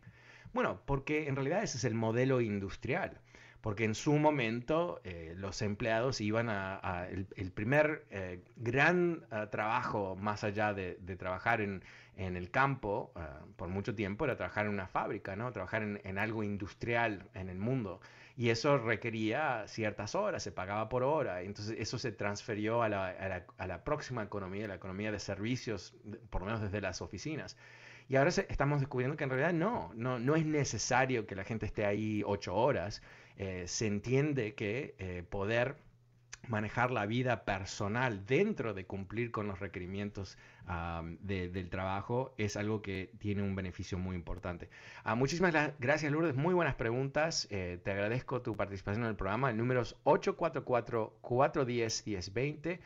Bueno, 0.54 0.82
porque 0.86 1.28
en 1.28 1.36
realidad 1.36 1.64
ese 1.64 1.78
es 1.78 1.84
el 1.84 1.94
modelo 1.94 2.42
industrial. 2.42 3.20
porque 3.62 3.84
en 3.84 3.94
su 3.94 4.14
momento 4.14 5.02
eh, 5.04 5.34
los 5.36 5.62
empleados 5.62 6.22
iban 6.22 6.48
a, 6.50 7.08
el, 7.10 7.52
primer 7.52 8.06
eh, 8.10 8.42
gran 8.56 9.26
eh, 9.32 9.48
trabajo 9.52 10.16
más 10.16 10.46
allá 10.46 10.74
de, 10.74 10.96
trabajar 11.18 11.60
en, 11.60 11.84
el 12.16 12.52
campo 12.52 13.14
por 13.58 13.70
mucho 13.70 13.96
tiempo 13.96 14.26
era 14.26 14.36
trabajar 14.38 14.66
en 14.66 14.74
una 14.74 14.88
fábrica, 14.88 15.36
¿no? 15.36 15.52
trabajar 15.52 15.84
en, 15.84 16.18
algo 16.18 16.44
industrial 16.44 17.30
en 17.34 17.50
el 17.50 17.60
mundo. 17.60 18.02
Y 18.38 18.50
eso 18.50 18.78
requería 18.78 19.66
ciertas 19.68 20.16
horas, 20.16 20.44
se 20.44 20.52
pagaba 20.52 20.88
por 20.90 21.04
hora. 21.04 21.42
Entonces 21.42 21.76
eso 21.80 21.98
se 21.98 22.12
transfirió 22.12 22.84
a 22.84 22.90
la, 22.90 23.46
a 23.58 23.68
la 23.68 23.84
próxima 23.84 24.24
economía, 24.24 24.68
la 24.68 24.76
economía 24.76 25.12
de 25.12 25.20
servicios, 25.20 25.94
por 26.30 26.42
lo 26.42 26.48
menos 26.48 26.62
desde 26.62 26.82
las 26.82 27.02
oficinas. 27.02 27.58
Y 28.10 28.16
ahora 28.16 28.32
estamos 28.32 28.80
descubriendo 28.80 29.16
que 29.16 29.24
en 29.24 29.30
realidad 29.30 29.54
no, 29.54 29.92
no, 29.94 30.18
no 30.18 30.36
es 30.36 30.44
necesario 30.44 31.28
que 31.28 31.36
la 31.36 31.44
gente 31.44 31.68
esté 31.68 31.86
ahí 31.86 32.24
ocho 32.26 32.56
horas. 32.56 33.04
Eh, 33.38 33.66
se 33.68 33.86
entiende 33.86 34.56
que 34.56 34.96
eh, 34.98 35.24
poder 35.30 35.78
manejar 36.48 36.90
la 36.90 37.06
vida 37.06 37.46
personal 37.46 38.26
dentro 38.26 38.74
de 38.74 38.88
cumplir 38.88 39.30
con 39.30 39.48
los 39.48 39.60
requerimientos 39.60 40.40
del 41.22 41.70
trabajo 41.70 42.34
es 42.38 42.58
algo 42.58 42.82
que 42.82 43.12
tiene 43.20 43.44
un 43.44 43.56
beneficio 43.56 43.98
muy 43.98 44.16
importante. 44.16 44.70
Ah, 45.04 45.16
muchísimas 45.16 45.54
gracias 45.80 46.12
Lourdes, 46.12 46.36
muy 46.36 46.54
buenas 46.54 46.76
preguntas. 46.76 47.48
Eh, 47.50 47.80
te 47.84 47.92
agradezco 47.92 48.42
tu 48.42 48.56
participación 48.56 49.04
en 49.04 49.10
el 49.10 49.16
programa. 49.16 49.50
El 49.50 49.58
número 49.58 49.82
es 49.82 49.96
844-410-1020. 50.04 52.80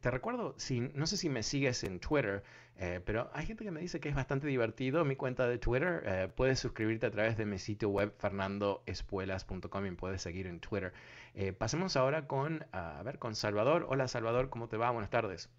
te 0.00 0.10
recuerdo, 0.10 0.54
no 0.94 1.06
sé 1.06 1.16
si 1.16 1.28
me 1.28 1.42
sigues 1.42 1.82
en 1.84 1.98
Twitter, 2.00 2.42
eh, 2.78 3.00
pero 3.04 3.30
hay 3.32 3.46
gente 3.46 3.64
que 3.64 3.70
me 3.70 3.80
dice 3.80 4.00
que 4.00 4.10
es 4.10 4.14
bastante 4.14 4.46
divertido 4.46 5.04
mi 5.04 5.16
cuenta 5.16 5.48
de 5.48 5.58
Twitter. 5.58 6.02
Eh, 6.04 6.28
puedes 6.34 6.58
suscribirte 6.58 7.06
a 7.06 7.10
través 7.10 7.36
de 7.36 7.46
mi 7.46 7.58
sitio 7.58 7.88
web 7.88 8.12
fernandoespuelas.com 8.18 9.86
y 9.86 9.90
puedes 9.92 10.22
seguir 10.22 10.46
en 10.46 10.60
Twitter. 10.60 10.92
Eh, 11.34 11.52
pasemos 11.52 11.96
ahora 11.96 12.26
con, 12.26 12.66
a 12.72 13.02
ver, 13.02 13.18
con 13.18 13.34
Salvador. 13.34 13.86
Hola 13.88 14.08
Salvador, 14.08 14.50
¿cómo 14.50 14.68
te 14.68 14.76
va? 14.76 14.90
Buenas 14.90 15.10
tardes. 15.10 15.50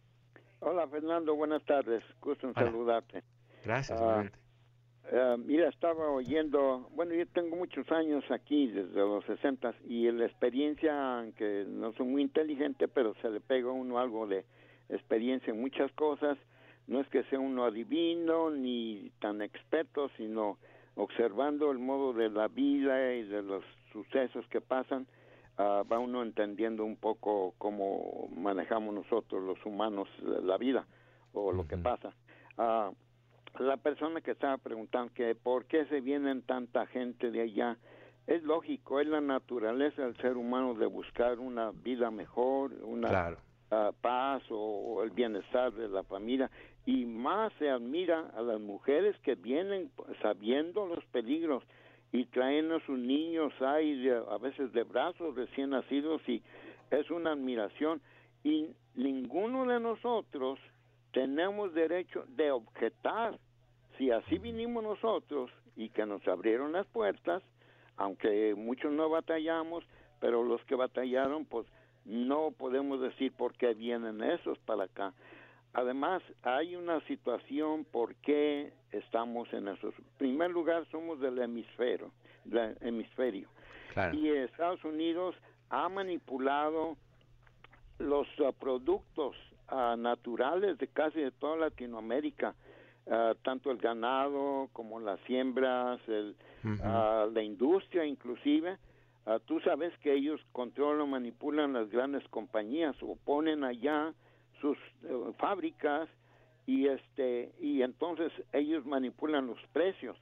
Hola 0.59 0.87
Fernando, 0.87 1.35
buenas 1.35 1.63
tardes. 1.65 2.03
Gusto 2.21 2.47
en 2.47 2.53
saludarte. 2.53 3.23
Gracias, 3.63 3.99
uh, 3.99 5.37
mira, 5.37 5.69
estaba 5.69 6.09
oyendo, 6.09 6.89
bueno, 6.95 7.13
yo 7.13 7.25
tengo 7.27 7.55
muchos 7.55 7.89
años 7.91 8.23
aquí, 8.29 8.67
desde 8.67 8.99
los 8.99 9.23
60 9.25 9.75
y 9.87 10.11
la 10.11 10.25
experiencia, 10.25 11.19
aunque 11.19 11.65
no 11.67 11.93
soy 11.93 12.07
muy 12.07 12.21
inteligente, 12.21 12.87
pero 12.87 13.13
se 13.21 13.29
le 13.29 13.39
pega 13.39 13.69
a 13.69 13.73
uno 13.73 13.99
algo 13.99 14.27
de 14.27 14.45
experiencia 14.89 15.53
en 15.53 15.61
muchas 15.61 15.91
cosas 15.93 16.37
no 16.87 17.01
es 17.01 17.07
que 17.09 17.23
sea 17.25 17.39
uno 17.39 17.65
adivino 17.65 18.49
ni 18.49 19.11
tan 19.19 19.41
experto, 19.41 20.09
sino 20.17 20.57
observando 20.95 21.69
el 21.71 21.79
modo 21.79 22.13
de 22.13 22.29
la 22.29 22.47
vida 22.47 23.13
y 23.13 23.23
de 23.23 23.41
los 23.43 23.63
sucesos 23.91 24.47
que 24.47 24.61
pasan, 24.61 25.05
ah, 25.57 25.83
va 25.91 25.99
uno 25.99 26.23
entendiendo 26.23 26.83
un 26.83 26.97
poco 26.97 27.53
cómo 27.57 28.29
manejamos 28.35 28.93
nosotros 28.93 29.43
los 29.43 29.63
humanos 29.65 30.07
la 30.21 30.57
vida 30.57 30.85
o 31.33 31.51
lo 31.51 31.67
que 31.67 31.77
pasa. 31.77 32.13
Uh, 32.57 32.93
la 33.59 33.77
persona 33.77 34.21
que 34.21 34.31
estaba 34.31 34.57
preguntando 34.57 35.13
que 35.13 35.35
por 35.35 35.65
qué 35.65 35.85
se 35.85 36.01
vienen 36.01 36.41
tanta 36.43 36.85
gente 36.87 37.31
de 37.31 37.41
allá, 37.41 37.77
es 38.27 38.43
lógico, 38.43 38.99
es 38.99 39.07
la 39.07 39.21
naturaleza 39.21 40.03
del 40.03 40.17
ser 40.17 40.35
humano 40.37 40.73
de 40.73 40.85
buscar 40.85 41.39
una 41.39 41.71
vida 41.71 42.11
mejor, 42.11 42.73
una 42.83 43.37
ah, 43.71 43.91
paz 44.01 44.43
o, 44.49 45.01
el 45.03 45.11
bienestar 45.11 45.71
de 45.73 45.87
la 45.87 46.03
familia. 46.03 46.51
Y 46.85 47.05
más 47.05 47.53
se 47.57 47.69
admira 47.69 48.31
a 48.35 48.41
las 48.41 48.59
mujeres 48.59 49.17
que 49.19 49.35
vienen 49.35 49.91
sabiendo 50.21 50.85
los 50.85 51.03
peligros 51.05 51.63
y 52.17 52.25
traen 52.25 52.71
a 52.71 52.79
sus 52.79 52.97
niños 52.97 53.53
ahí 53.61 54.09
a 54.09 54.37
veces 54.39 54.73
de 54.73 54.83
brazos 54.83 55.35
recién 55.35 55.69
nacidos 55.69 56.19
y 56.27 56.41
es 56.89 57.11
una 57.11 57.33
admiración. 57.33 58.01
Y 58.43 58.69
ninguno 58.95 59.65
de 59.67 59.79
nosotros 59.79 60.57
tenemos 61.11 61.75
derecho 61.75 62.25
de 62.29 62.49
objetar 62.49 63.37
si 63.97 64.09
así 64.09 64.39
vinimos 64.39 64.83
nosotros 64.83 65.51
y 65.75 65.89
que 65.89 66.07
nos 66.07 66.27
abrieron 66.27 66.71
las 66.71 66.87
puertas 66.87 67.43
aunque 67.97 68.53
muchos 68.55 68.91
no 68.91 69.09
batallamos 69.09 69.83
pero 70.19 70.43
los 70.43 70.63
que 70.65 70.75
batallaron 70.75 71.45
pues 71.45 71.67
no 72.05 72.51
podemos 72.51 72.99
decir 72.99 73.31
por 73.31 73.55
qué 73.55 73.73
vienen 73.73 74.21
esos 74.21 74.57
para 74.59 74.83
acá 74.85 75.13
Además, 75.77 76.23
hay 76.41 76.75
una 76.75 77.01
situación 77.01 77.85
por 77.85 78.15
qué 78.15 78.73
estamos 78.91 79.47
en 79.53 79.67
eso. 79.67 79.89
En 79.89 80.05
primer 80.17 80.49
lugar, 80.49 80.87
somos 80.89 81.19
del 81.19 81.37
hemisferio, 81.37 82.09
del 82.45 82.75
hemisferio. 82.81 83.47
Y 84.11 84.27
Estados 84.29 84.83
Unidos 84.83 85.35
ha 85.69 85.87
manipulado 85.87 86.97
los 87.99 88.27
uh, 88.39 88.53
productos 88.59 89.35
uh, 89.71 89.95
naturales 89.95 90.79
de 90.79 90.87
casi 90.87 91.21
de 91.21 91.29
toda 91.29 91.57
Latinoamérica, 91.57 92.55
uh, 93.05 93.35
tanto 93.43 93.69
el 93.69 93.77
ganado 93.77 94.69
como 94.73 94.99
las 94.99 95.19
siembras, 95.27 95.99
el, 96.07 96.35
la 96.63 97.43
industria 97.43 98.03
inclusive. 98.03 98.77
tú 99.45 99.59
sabes 99.59 99.95
que 99.99 100.13
ellos 100.13 100.41
controlan, 100.53 101.11
manipulan 101.11 101.73
las 101.73 101.87
grandes 101.91 102.27
compañías 102.29 102.95
o 103.01 103.15
ponen 103.15 103.63
allá 103.63 104.11
sus 104.61 104.77
eh, 105.03 105.33
fábricas 105.37 106.09
y 106.65 106.87
este 106.87 107.51
y 107.59 107.81
entonces 107.81 108.31
ellos 108.53 108.85
manipulan 108.85 109.47
los 109.47 109.59
precios. 109.73 110.17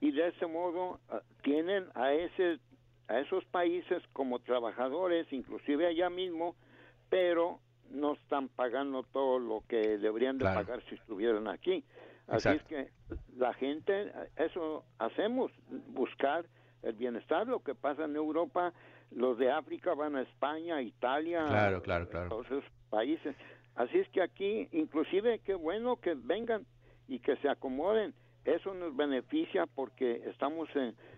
Y 0.00 0.10
de 0.10 0.28
ese 0.28 0.46
modo 0.46 1.00
ah, 1.08 1.22
tienen 1.42 1.86
a 1.94 2.12
ese 2.12 2.58
a 3.08 3.20
esos 3.20 3.44
países 3.46 4.02
como 4.12 4.40
trabajadores 4.40 5.32
inclusive 5.32 5.86
allá 5.86 6.10
mismo 6.10 6.56
pero 7.08 7.60
no 7.90 8.14
están 8.14 8.48
pagando 8.48 9.04
todo 9.04 9.38
lo 9.38 9.62
que 9.68 9.98
deberían 9.98 10.38
de 10.38 10.44
pagar 10.44 10.82
si 10.88 10.96
estuvieran 10.96 11.46
aquí. 11.46 11.84
Así 12.26 12.48
es 12.48 12.62
que 12.64 12.90
la 13.36 13.54
gente 13.54 14.12
eso 14.36 14.84
hacemos 14.98 15.52
buscar 15.88 16.46
el 16.82 16.94
bienestar. 16.94 17.46
Lo 17.46 17.60
que 17.60 17.76
pasa 17.76 18.04
en 18.04 18.16
Europa 18.16 18.72
los 19.10 19.38
de 19.38 19.50
África 19.50 19.94
van 19.94 20.16
a 20.16 20.22
España 20.22 20.82
Italia 20.82 21.44
claro 21.46 21.82
claro 21.82 22.08
claro. 22.08 22.28
todos 22.28 22.46
esos 22.46 22.64
países 22.90 23.36
Así 23.76 23.98
es 23.98 24.08
que 24.08 24.22
aquí, 24.22 24.68
inclusive, 24.72 25.40
qué 25.40 25.54
bueno 25.54 25.96
que 25.96 26.14
vengan 26.14 26.66
y 27.08 27.18
que 27.20 27.36
se 27.36 27.48
acomoden. 27.48 28.14
Eso 28.44 28.74
nos 28.74 28.96
beneficia 28.96 29.66
porque 29.66 30.22
estamos 30.26 30.68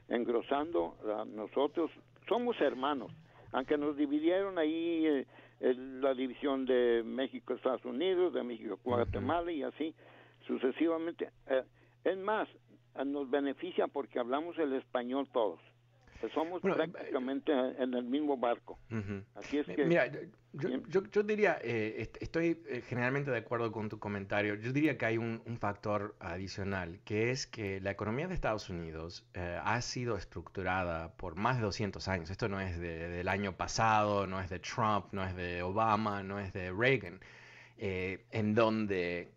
engrosando 0.08 0.96
a 1.18 1.24
nosotros. 1.24 1.90
Somos 2.28 2.60
hermanos, 2.60 3.12
aunque 3.52 3.78
nos 3.78 3.96
dividieron 3.96 4.58
ahí 4.58 5.06
eh, 5.06 5.26
la 5.60 6.14
división 6.14 6.64
de 6.66 7.02
México, 7.04 7.54
Estados 7.54 7.84
Unidos, 7.84 8.32
de 8.32 8.42
México, 8.42 8.78
Guatemala 8.82 9.52
y 9.52 9.62
así 9.62 9.94
sucesivamente. 10.46 11.30
Eh, 11.46 11.62
es 12.04 12.16
más, 12.18 12.48
nos 13.04 13.30
beneficia 13.30 13.86
porque 13.86 14.18
hablamos 14.18 14.58
el 14.58 14.72
español 14.72 15.28
todos. 15.32 15.60
Pues 16.20 16.32
somos 16.32 16.64
eh, 16.64 16.68
prácticamente 16.74 17.52
en 17.52 17.94
el 17.94 18.04
mismo 18.04 18.36
barco. 18.36 18.78
Así 19.36 19.58
es 19.58 19.66
que... 19.66 19.84
Mira, 19.84 20.10
yo, 20.52 21.22
diría, 21.22 21.58
eh, 21.62 22.10
estoy 22.20 22.60
eh, 22.66 22.82
generalmente 22.88 23.30
de 23.30 23.38
acuerdo 23.38 23.70
con 23.70 23.88
tu 23.88 24.00
comentario, 24.00 24.56
yo 24.56 24.72
diría 24.72 24.98
que 24.98 25.06
hay 25.06 25.18
un, 25.18 25.40
factor 25.60 26.16
adicional, 26.18 27.00
que 27.04 27.30
es 27.30 27.46
que 27.46 27.80
la 27.80 27.90
economía 27.90 28.28
de 28.28 28.34
Estados 28.34 28.70
Unidos 28.70 29.26
ha 29.34 29.80
sido 29.80 30.16
estructurada 30.16 31.12
por 31.16 31.34
más 31.34 31.56
de 31.56 31.62
200 31.62 32.06
años. 32.08 32.30
Esto 32.30 32.48
no 32.48 32.60
es 32.60 32.78
del 32.78 33.28
año 33.28 33.56
pasado, 33.56 34.26
no 34.26 34.40
es 34.40 34.48
de 34.50 34.60
Trump, 34.60 35.06
no 35.12 35.24
es 35.24 35.34
de 35.36 35.62
Obama, 35.62 36.22
no 36.22 36.38
es 36.38 36.52
de 36.52 36.72
Reagan. 36.72 37.20
en 37.78 38.54
donde 38.54 39.32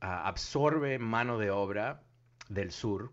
absorbe 0.00 0.98
mano 0.98 1.38
de 1.38 1.50
obra 1.50 2.02
del 2.48 2.70
sur 2.70 3.12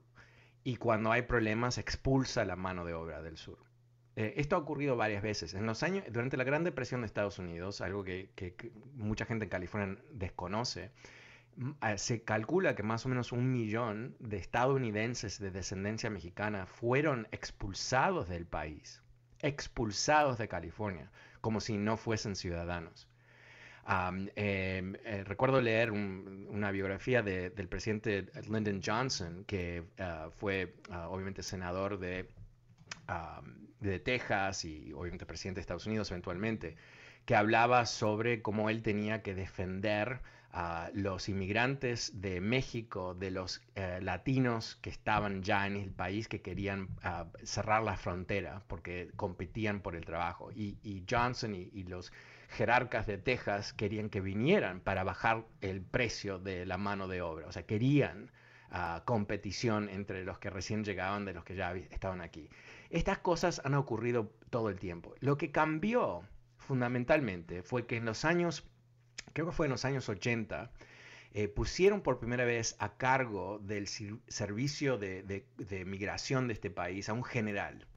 y 0.64 0.78
cuando 0.78 1.12
hay 1.12 1.24
problemas 1.24 1.78
expulsa 1.78 2.46
la 2.46 2.56
mano 2.56 2.86
de 2.86 2.94
obra 2.94 3.22
del 3.22 3.38
sur. 3.38 3.60
Eh, 4.16 4.36
esto 4.38 4.56
ha 4.56 4.60
ocurrido 4.60 4.96
varias 4.96 5.24
veces. 5.24 5.54
En 5.54 5.66
los 5.66 5.84
años, 5.84 6.04
durante 6.12 6.38
la 6.38 6.44
Gran 6.44 6.64
Depresión 6.64 7.02
de 7.02 7.08
Estados 7.08 7.40
Unidos, 7.40 7.82
algo 7.82 8.04
que, 8.04 8.30
mucha 8.96 9.26
gente 9.26 9.46
en 9.46 9.50
California 9.50 9.98
desconoce, 10.12 10.92
se 11.98 12.24
calcula 12.24 12.76
que 12.76 12.84
más 12.84 13.06
o 13.06 13.10
menos 13.10 13.32
un 13.32 13.52
millón 13.52 14.16
de 14.20 14.38
estadounidenses 14.38 15.40
de 15.40 15.52
descendencia 15.52 16.10
mexicana 16.10 16.66
fueron 16.66 17.28
expulsados 17.32 18.28
del 18.30 18.46
país, 18.46 19.02
expulsados 19.40 20.38
de 20.38 20.48
California, 20.48 21.12
como 21.42 21.60
si 21.60 21.78
no 21.78 21.98
fuesen 21.98 22.36
ciudadanos. 22.36 23.08
Em, 23.86 24.30
eh, 24.36 25.24
recuerdo 25.26 25.60
leer 25.60 25.92
una 25.92 26.72
biografía 26.72 27.22
del 27.22 27.68
presidente 27.68 28.28
Lyndon 28.50 28.82
Johnson, 28.84 29.44
que 29.46 29.84
ah, 30.00 30.30
fue 30.32 30.76
ah, 30.90 31.10
obviamente 31.10 31.44
senador 31.44 32.00
de, 32.00 32.30
de 33.80 34.00
Texas 34.00 34.64
y 34.66 34.94
obviamente 34.94 35.26
presidente 35.26 35.58
de 35.58 35.62
Estados 35.62 35.86
Unidos 35.86 36.12
eventualmente, 36.12 36.76
que 37.26 37.36
hablaba 37.36 37.86
sobre 37.86 38.42
cómo 38.42 38.70
él 38.70 38.82
tenía 38.82 39.22
que 39.22 39.36
defender 39.36 40.22
los 40.94 41.30
inmigrantes 41.30 42.22
de 42.22 42.40
México, 42.40 43.16
de 43.16 43.32
los 43.32 43.62
eh, 43.76 44.00
latinos 44.02 44.78
que 44.82 44.92
estaban 44.92 45.42
ya 45.42 45.66
en 45.66 45.78
el 45.78 45.90
país, 45.90 46.28
que 46.28 46.42
querían 46.42 46.90
ah, 47.02 47.26
cerrar 47.44 47.82
la 47.82 47.98
frontera 47.98 48.62
porque 48.68 49.10
competían 49.16 49.82
por 49.82 49.96
el 49.96 50.06
trabajo. 50.06 50.52
Y, 50.52 51.04
Johnson 51.10 51.56
y, 51.56 51.84
los 51.86 52.14
jerarcas 52.54 53.08
de 53.08 53.18
Texas 53.18 53.74
querían 53.74 54.10
que 54.10 54.22
vinieran 54.22 54.80
para 54.80 55.04
bajar 55.04 55.46
el 55.62 55.82
precio 55.82 56.40
de 56.40 56.66
la 56.66 56.78
mano 56.78 57.08
de 57.08 57.22
obra. 57.22 57.48
O 57.48 57.52
sea, 57.52 57.66
querían 57.66 58.32
ah, 58.70 59.04
competición 59.06 59.90
entre 59.90 60.24
los 60.24 60.40
que 60.40 60.50
recién 60.50 60.84
llegaban 60.84 61.26
de 61.26 61.34
los 61.34 61.44
que 61.44 61.56
ya 61.56 61.74
estaban 61.74 62.22
aquí. 62.22 62.50
Estas 62.90 63.18
cosas 63.20 63.62
han 63.66 63.74
ocurrido 63.74 64.32
todo 64.50 64.70
el 64.70 64.80
tiempo. 64.80 65.16
Lo 65.20 65.38
que 65.38 65.52
cambió 65.52 66.24
fundamentalmente 66.58 67.64
fue 67.64 67.86
que 67.86 67.98
en 67.98 68.06
los 68.06 68.24
años 68.24 68.64
creo 69.34 69.48
que 69.48 69.52
fue 69.52 69.66
en 69.66 69.72
los 69.72 69.86
años 69.86 70.08
80, 70.08 70.72
eh, 71.34 71.48
pusieron 71.48 72.02
por 72.02 72.20
primera 72.20 72.46
vez 72.46 72.76
a 72.80 72.96
cargo 72.98 73.60
del 73.60 73.88
servicio 73.88 74.98
de, 74.98 75.46
migración 75.86 76.48
de 76.48 76.54
este 76.54 76.70
país 76.70 77.10
a 77.10 77.14
un 77.14 77.24
general. 77.24 77.88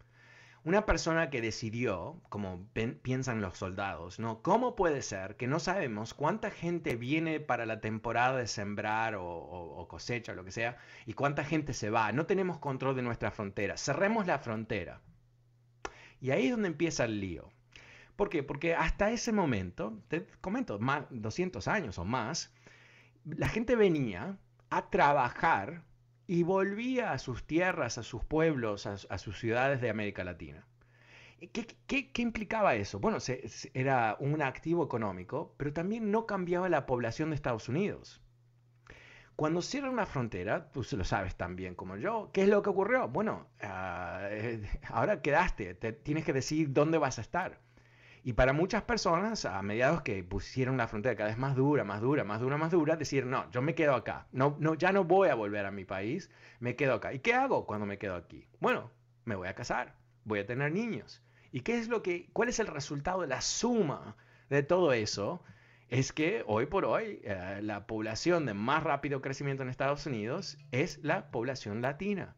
Una 0.67 0.85
persona 0.85 1.31
que 1.31 1.41
decidió, 1.41 2.21
como 2.29 2.67
piensan 3.01 3.41
los 3.41 3.57
soldados, 3.57 4.19
¿no? 4.19 4.43
¿Cómo 4.43 4.75
puede 4.75 5.01
ser 5.01 5.37
que 5.37 5.47
no 5.47 5.61
sabemos 5.61 6.13
cuánta 6.13 6.51
gente 6.51 6.97
viene 6.97 7.39
para 7.39 7.67
la 7.67 7.81
temporada 7.81 8.37
de 8.37 8.49
sembrar 8.49 9.15
o, 9.15 9.25
o 9.25 9.87
cosecha 9.87 10.33
o 10.33 10.35
lo 10.35 10.45
que 10.45 10.51
sea 10.51 10.77
y 11.07 11.13
cuánta 11.13 11.45
gente 11.45 11.73
se 11.73 11.89
va? 11.89 12.11
No 12.11 12.27
tenemos 12.27 12.59
control 12.59 12.97
de 12.97 13.03
nuestra 13.03 13.31
frontera. 13.31 13.77
Cerremos 13.77 14.27
la 14.27 14.41
frontera. 14.41 15.01
Y 16.21 16.33
ahí 16.33 16.47
es 16.47 16.51
donde 16.51 16.67
empieza 16.67 17.05
el 17.05 17.21
lío. 17.21 17.49
¿Por 18.17 18.29
qué? 18.29 18.43
Porque 18.43 18.75
hasta 18.75 19.13
ese 19.13 19.31
momento, 19.31 20.03
te 20.09 20.27
comento, 20.41 20.81
más 20.81 21.05
200 21.11 21.69
años 21.69 21.97
o 22.01 22.05
más, 22.05 22.53
la 23.25 23.47
gente 23.49 23.77
venía 23.77 24.37
a 24.71 24.91
trabajar 24.91 25.85
y 26.27 26.43
volvía 26.43 27.13
a 27.13 27.19
sus 27.19 27.47
tierras, 27.47 27.99
a 27.99 28.03
sus 28.03 28.25
pueblos, 28.25 28.87
a, 28.87 29.19
sus 29.19 29.39
ciudades 29.39 29.81
de 29.81 29.91
América 29.91 30.25
Latina. 30.25 30.67
¿Qué, 31.53 31.67
qué, 31.87 32.23
implicaba 32.23 32.75
eso? 32.75 32.99
Bueno, 32.99 33.19
era 33.75 34.17
un 34.21 34.41
activo 34.43 34.85
económico, 34.85 35.55
pero 35.59 35.73
también 35.73 36.11
no 36.11 36.27
cambiaba 36.27 36.69
la 36.69 36.87
población 36.87 37.31
de 37.31 37.37
Estados 37.37 37.69
Unidos. 37.69 38.23
Cuando 39.37 39.61
cierran 39.61 39.93
una 39.93 40.07
frontera, 40.07 40.71
tú 40.71 40.83
lo 40.97 41.05
sabes 41.05 41.37
tan 41.37 41.57
bien 41.57 41.75
como 41.75 41.99
yo, 41.99 42.31
¿qué 42.33 42.45
es 42.45 42.49
lo 42.49 42.63
que 42.63 42.71
ocurrió? 42.71 43.09
Bueno, 43.09 43.49
ah, 43.61 44.29
eh, 44.31 44.67
ahora 44.89 45.21
quedaste, 45.21 45.75
tienes 45.75 46.25
que 46.25 46.33
decidir 46.33 46.73
dónde 46.73 46.97
vas 46.97 47.19
a 47.19 47.21
estar. 47.21 47.61
Y 48.27 48.33
para 48.33 48.53
muchas 48.53 48.83
personas, 48.83 49.45
a 49.45 49.63
mediados 49.63 50.03
que 50.03 50.25
pusieron 50.25 50.77
la 50.77 50.89
frontera 50.89 51.15
cada 51.15 51.29
vez 51.29 51.39
más 51.39 51.55
dura, 51.55 51.85
más 51.85 52.01
dura, 52.01 52.25
más 52.25 52.41
dura, 52.41 52.57
más 52.57 52.73
dura, 52.73 52.97
decir, 52.97 53.25
no, 53.25 53.49
yo 53.53 53.63
me 53.63 53.77
quedo 53.77 53.95
acá. 53.95 54.27
No, 54.33 54.57
no, 54.59 54.75
ya 54.75 54.91
no 54.91 55.05
voy 55.05 55.29
a 55.29 55.37
volver 55.37 55.65
a 55.65 55.71
mi 55.71 55.85
país, 55.85 56.29
me 56.59 56.75
quedo 56.75 56.95
acá. 56.95 57.13
¿Y 57.13 57.21
qué 57.21 57.35
hago 57.35 57.67
cuando 57.67 57.87
me 57.87 57.99
quedo 57.99 58.17
aquí? 58.17 58.49
Bueno, 58.59 58.91
me 59.27 59.37
voy 59.37 59.47
a 59.47 59.55
casar, 59.55 59.95
voy 60.25 60.41
a 60.41 60.47
tener 60.47 60.73
niños. 60.73 61.23
¿Y 61.53 61.61
qué 61.61 61.79
es 61.79 61.87
lo 61.87 62.03
que, 62.03 62.29
cuál 62.33 62.49
es 62.49 62.59
el 62.59 62.67
resultado 62.67 63.21
de 63.21 63.29
la 63.29 63.41
suma 63.41 64.17
de 64.51 64.65
todo 64.65 64.93
eso? 64.93 65.45
Es 65.89 66.13
que 66.13 66.43
hoy 66.49 66.67
por 66.67 66.85
hoy 66.85 67.21
eh, 67.23 67.61
la 67.63 67.87
población 67.87 68.45
de 68.45 68.55
más 68.55 68.83
rápido 68.83 69.23
crecimiento 69.23 69.63
en 69.63 69.69
Estados 69.69 70.05
Unidos 70.05 70.59
es 70.73 70.99
la 71.05 71.31
población 71.31 71.81
latina. 71.81 72.35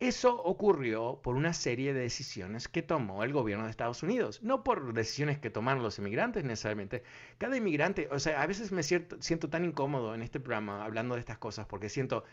Eso 0.00 0.42
ocurrió 0.42 1.20
por 1.22 1.36
una 1.36 1.52
serie 1.52 1.94
de 1.94 2.00
decisiones 2.00 2.66
que 2.66 2.82
tomó 2.82 3.22
el 3.22 3.32
gobierno 3.32 3.64
de 3.64 3.70
Estados 3.70 4.02
Unidos, 4.02 4.42
no 4.42 4.64
por 4.64 4.92
decisiones 4.92 5.38
que 5.38 5.50
tomaron 5.50 5.84
los 5.84 5.98
inmigrantes 5.98 6.42
necesariamente. 6.44 7.04
Cada 7.38 7.56
inmigrante, 7.56 8.08
o 8.10 8.18
sea, 8.18 8.42
a 8.42 8.46
veces 8.46 8.72
me 8.72 8.82
siento, 8.82 9.48
tan 9.48 9.64
incómodo 9.64 10.14
en 10.14 10.22
este 10.22 10.40
programa 10.40 10.84
hablando 10.84 11.14
de 11.14 11.20
estas 11.20 11.38
cosas 11.38 11.66
porque 11.66 11.88
siento 11.88 12.24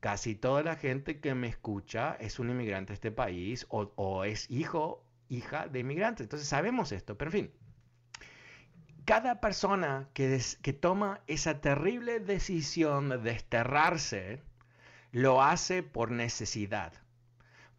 casi 0.00 0.34
toda 0.34 0.62
la 0.62 0.74
gente 0.74 1.20
que 1.20 1.34
me 1.34 1.48
escucha 1.48 2.16
es 2.18 2.38
un 2.38 2.48
inmigrante 2.50 2.92
de 2.92 2.94
este 2.94 3.10
país 3.12 3.66
o, 3.68 4.24
es 4.24 4.50
hijo, 4.50 5.04
hija 5.28 5.68
de 5.68 5.80
inmigrantes. 5.80 6.24
Entonces 6.24 6.48
sabemos 6.48 6.92
esto, 6.92 7.18
pero 7.18 7.30
en 7.30 7.32
fin. 7.32 7.52
Cada 9.04 9.40
persona 9.40 10.08
que, 10.14 10.40
que 10.62 10.72
toma 10.72 11.20
esa 11.26 11.60
terrible 11.60 12.20
decisión 12.20 13.10
de 13.10 13.18
desterrarse, 13.18 14.40
lo 15.10 15.42
hace 15.42 15.82
por 15.82 16.10
necesidad 16.10 17.01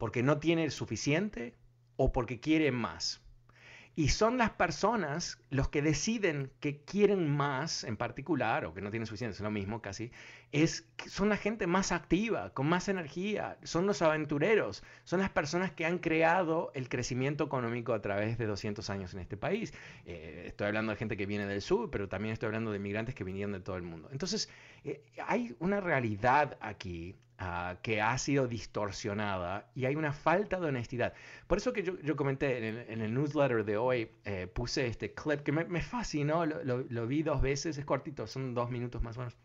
porque 0.03 0.21
no 0.21 0.37
tiene 0.37 0.69
suficiente 0.69 1.55
o 1.95 2.11
porque 2.11 2.41
quiere 2.41 2.73
más. 2.73 3.21
Y 3.95 4.09
son 4.09 4.37
las 4.37 4.49
personas 4.49 5.39
los 5.49 5.69
que 5.69 5.81
deciden 5.81 6.51
que 6.59 6.83
quieren 6.83 7.29
más 7.29 7.85
en 7.85 7.95
particular, 7.95 8.65
o 8.65 8.73
que 8.73 8.81
no 8.81 8.91
tienen 8.91 9.07
suficiente, 9.07 9.35
es 9.35 9.39
lo 9.39 9.49
mismo 9.49 9.81
casi, 9.81 10.11
es, 10.51 10.85
son 11.07 11.29
la 11.29 11.37
gente 11.37 11.67
más 11.67 11.93
activa, 11.93 12.49
con 12.49 12.67
más 12.67 12.89
energía, 12.89 13.57
son 13.63 13.85
los 13.85 14.01
aventureros, 14.01 14.83
son 15.05 15.21
las 15.21 15.29
personas 15.29 15.71
que 15.71 15.85
han 15.85 15.99
creado 15.99 16.73
el 16.75 16.89
crecimiento 16.89 17.45
económico 17.45 17.93
a 17.93 18.01
través 18.01 18.37
de 18.37 18.45
200 18.45 18.89
años 18.89 19.13
en 19.13 19.21
este 19.21 19.37
país. 19.37 19.73
Eh, 20.05 20.43
estoy 20.47 20.67
hablando 20.67 20.91
de 20.91 20.97
gente 20.97 21.15
que 21.15 21.25
viene 21.25 21.45
del 21.45 21.61
sur, 21.61 21.89
pero 21.89 22.09
también 22.09 22.33
estoy 22.33 22.47
hablando 22.47 22.71
de 22.71 22.77
inmigrantes 22.77 23.15
que 23.15 23.23
vinieron 23.23 23.53
de 23.53 23.61
todo 23.61 23.77
el 23.77 23.83
mundo. 23.83 24.09
Entonces, 24.11 24.49
eh, 24.83 25.01
hay 25.25 25.55
una 25.59 25.79
realidad 25.79 26.57
aquí 26.59 27.15
Ah, 27.45 27.77
que 27.82 27.99
ha 27.99 28.17
sido 28.17 28.47
distorsionada 28.47 29.69
y 29.75 29.84
hay 29.84 29.97
una 29.97 30.13
falta 30.13 30.62
de 30.62 30.67
honestidad. 30.67 31.13
Por 31.45 31.58
eso 31.58 31.73
que 31.73 31.84
yo, 31.84 32.15
comenté 32.15 32.69
en 32.93 33.01
el, 33.01 33.13
newsletter 33.13 33.65
de 33.65 33.75
hoy, 33.75 34.10
eh, 34.23 34.47
puse 34.47 34.88
este 34.88 35.13
clip 35.13 35.41
que 35.41 35.51
me, 35.51 35.82
fascinó, 35.82 36.45
lo, 36.45 37.08
vi 37.08 37.21
dos 37.21 37.41
veces, 37.41 37.77
es 37.77 37.84
cortito, 37.84 38.27
son 38.27 38.53
dos 38.53 38.71
minutos 38.71 39.01
más 39.01 39.17
o 39.17 39.21
menos. 39.21 39.38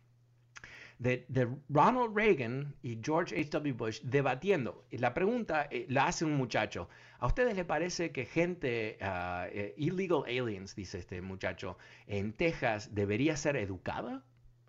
De, 1.00 1.26
Ronald 1.68 2.14
Reagan 2.14 2.72
y 2.82 3.00
George 3.02 3.34
H.W. 3.34 3.72
Bush 3.72 4.00
debatiendo. 4.02 4.86
Y 4.90 4.98
la 4.98 5.12
pregunta 5.12 5.66
eh, 5.68 5.86
la 5.88 6.06
hace 6.06 6.24
un 6.24 6.34
muchacho. 6.36 6.88
¿A 7.18 7.26
ustedes 7.26 7.56
les 7.56 7.64
parece 7.64 8.12
que 8.12 8.26
gente, 8.26 8.96
uh, 9.02 9.72
illegal 9.76 10.22
aliens, 10.26 10.76
dice 10.76 10.98
este 10.98 11.20
muchacho, 11.20 11.78
en 12.06 12.32
Texas 12.32 12.94
debería 12.94 13.36
ser 13.36 13.56
educada? 13.56 14.22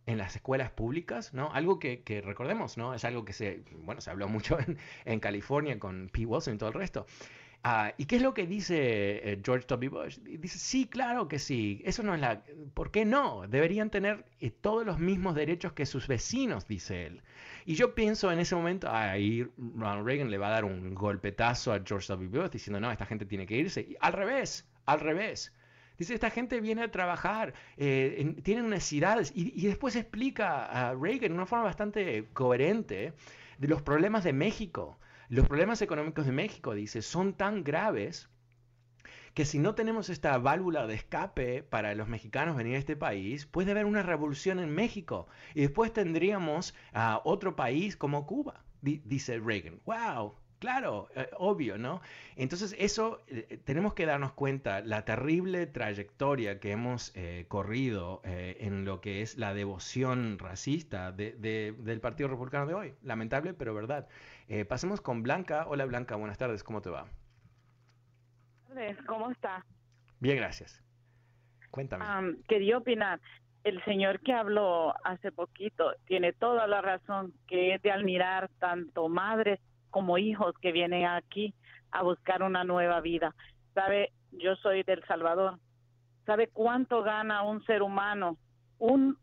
En 0.10 0.18
las 0.18 0.36
escuelas 0.36 0.72
públicas, 0.72 1.36
¿no? 1.36 1.54
Algo 1.54 1.78
que, 1.78 2.02
recordemos, 2.26 2.78
¿no? 2.78 2.96
Es 2.96 3.06
algo 3.06 3.26
que 3.26 3.34
se, 3.34 3.64
bueno, 3.84 4.02
se 4.02 4.10
habló 4.10 4.28
mucho 4.28 4.58
en, 5.06 5.20
California 5.20 5.78
con 5.78 6.10
P. 6.10 6.26
Wilson 6.26 6.56
y 6.56 6.58
todo 6.58 6.70
el 6.70 6.76
resto. 6.76 7.06
Ah, 7.64 7.94
¿Y 7.98 8.06
qué 8.06 8.16
es 8.16 8.22
lo 8.24 8.34
que 8.34 8.48
dice 8.48 8.78
eh, 8.78 9.42
George 9.44 9.68
W. 9.68 9.90
Bush? 9.90 10.18
Dice, 10.20 10.58
sí, 10.58 10.88
claro 10.88 11.28
que 11.28 11.38
sí. 11.38 11.82
Eso 11.86 12.02
no 12.02 12.16
es 12.16 12.22
la... 12.22 12.44
¿Por 12.74 12.90
qué 12.90 13.06
no? 13.06 13.48
Deberían 13.48 13.92
tener 13.92 14.26
eh, 14.40 14.50
todos 14.50 14.84
los 14.86 14.98
mismos 14.98 15.36
derechos 15.36 15.74
que 15.74 15.86
sus 15.86 16.08
vecinos, 16.08 16.68
dice 16.68 17.06
él. 17.06 17.22
Y 17.66 17.76
yo 17.76 17.94
pienso 17.94 18.32
en 18.32 18.40
ese 18.40 18.56
momento, 18.56 18.90
ahí 18.90 19.46
Ronald 19.58 20.08
Reagan 20.08 20.32
le 20.32 20.40
va 20.40 20.48
a 20.48 20.52
dar 20.52 20.66
un 20.66 20.96
golpetazo 20.96 21.72
a 21.72 21.82
George 21.86 22.08
W. 22.08 22.30
Bush 22.30 22.50
diciendo, 22.50 22.80
no, 22.80 22.92
esta 22.92 23.06
gente 23.06 23.26
tiene 23.26 23.46
que 23.46 23.58
irse. 23.58 23.82
Y 23.82 23.98
al 24.00 24.14
revés, 24.14 24.68
al 24.86 25.02
revés. 25.02 25.54
Dice, 26.00 26.14
esta 26.14 26.30
gente 26.30 26.62
viene 26.62 26.84
a 26.84 26.92
trabajar, 26.92 27.54
eh, 27.76 28.36
tienen 28.42 28.70
necesidades. 28.70 29.34
Y, 29.36 29.68
después 29.68 29.98
explica 29.98 30.66
a 30.66 30.96
Reagan 30.96 31.30
de 31.30 31.36
una 31.36 31.46
forma 31.46 31.66
bastante 31.66 32.30
coherente 32.32 33.14
de 33.58 33.68
los 33.68 33.82
problemas 33.82 34.24
de 34.24 34.32
México. 34.32 34.98
Los 35.28 35.46
problemas 35.46 35.82
económicos 35.82 36.26
de 36.26 36.32
México, 36.32 36.74
dice, 36.74 37.02
son 37.02 37.34
tan 37.34 37.66
graves 37.66 38.30
que 39.34 39.44
si 39.44 39.60
no 39.60 39.76
tenemos 39.76 40.10
esta 40.10 40.38
válvula 40.38 40.88
de 40.88 40.96
escape 40.96 41.64
para 41.64 41.94
los 41.96 42.08
mexicanos 42.08 42.56
venir 42.56 42.76
a 42.76 42.80
este 42.80 42.96
país, 42.96 43.46
puede 43.46 43.72
haber 43.72 43.86
una 43.86 44.02
revolución 44.02 44.60
en 44.60 44.74
México 44.74 45.28
y 45.54 45.62
después 45.62 45.92
tendríamos 45.92 46.74
a 46.94 47.22
otro 47.26 47.58
país 47.58 47.98
como 47.98 48.26
Cuba, 48.26 48.64
dice 48.82 49.38
Reagan. 49.40 49.82
¡Wow! 49.86 50.36
Claro, 50.60 51.08
eh, 51.16 51.30
obvio, 51.38 51.78
¿no? 51.78 52.02
Entonces 52.36 52.76
eso 52.78 53.22
eh, 53.28 53.60
tenemos 53.64 53.94
que 53.94 54.06
darnos 54.06 54.34
cuenta 54.34 54.82
la 54.82 55.06
terrible 55.06 55.68
trayectoria 55.68 56.60
que 56.60 56.72
hemos 56.72 57.16
eh, 57.16 57.46
corrido 57.48 58.22
en 58.26 58.84
lo 58.84 59.00
que 59.00 59.22
es 59.22 59.38
la 59.38 59.54
devoción 59.54 60.38
racista 60.38 61.12
del 61.12 62.00
Partido 62.02 62.28
Republicano 62.30 62.66
de 62.66 62.74
hoy. 62.74 62.94
Lamentable, 63.04 63.54
pero 63.54 63.74
verdad. 63.74 64.08
pasemos 64.68 65.02
con 65.02 65.24
Blanca. 65.24 65.66
Hola 65.68 65.86
Blanca, 65.86 66.16
buenas 66.16 66.38
tardes, 66.38 66.64
¿cómo 66.64 66.82
te 66.82 66.90
va? 66.90 67.08
Buenas 68.68 68.88
tardes, 68.88 69.06
¿cómo 69.08 69.32
está? 69.32 69.66
Bien, 70.20 70.38
gracias. 70.38 70.84
Cuéntame. 71.72 72.06
quería 72.48 72.78
opinar. 72.78 73.20
El 73.64 73.84
señor 73.84 74.22
que 74.22 74.34
habló 74.34 74.94
hace 75.06 75.32
poquito 75.32 75.94
tiene 76.06 76.34
toda 76.34 76.66
la 76.68 76.82
razón 76.82 77.34
que 77.48 77.76
es 77.76 77.82
de 77.82 77.92
admirar 77.92 78.50
tanto 78.60 79.10
madres 79.10 79.60
como 79.90 80.18
hijos 80.18 80.56
que 80.62 80.72
vienen 80.72 81.06
aquí 81.06 81.54
a 81.92 82.04
buscar 82.04 82.44
una 82.44 82.64
nueva 82.64 83.02
vida. 83.02 83.36
¿Sabe? 83.74 84.12
Yo 84.32 84.56
soy 84.58 84.84
del 84.84 85.04
Salvador. 85.06 85.60
¿Sabe 86.26 86.48
cuánto 86.48 87.02
gana 87.04 87.44
un 87.44 87.64
ser 87.66 87.82
humano? 87.82 88.38
Un, 88.78 89.18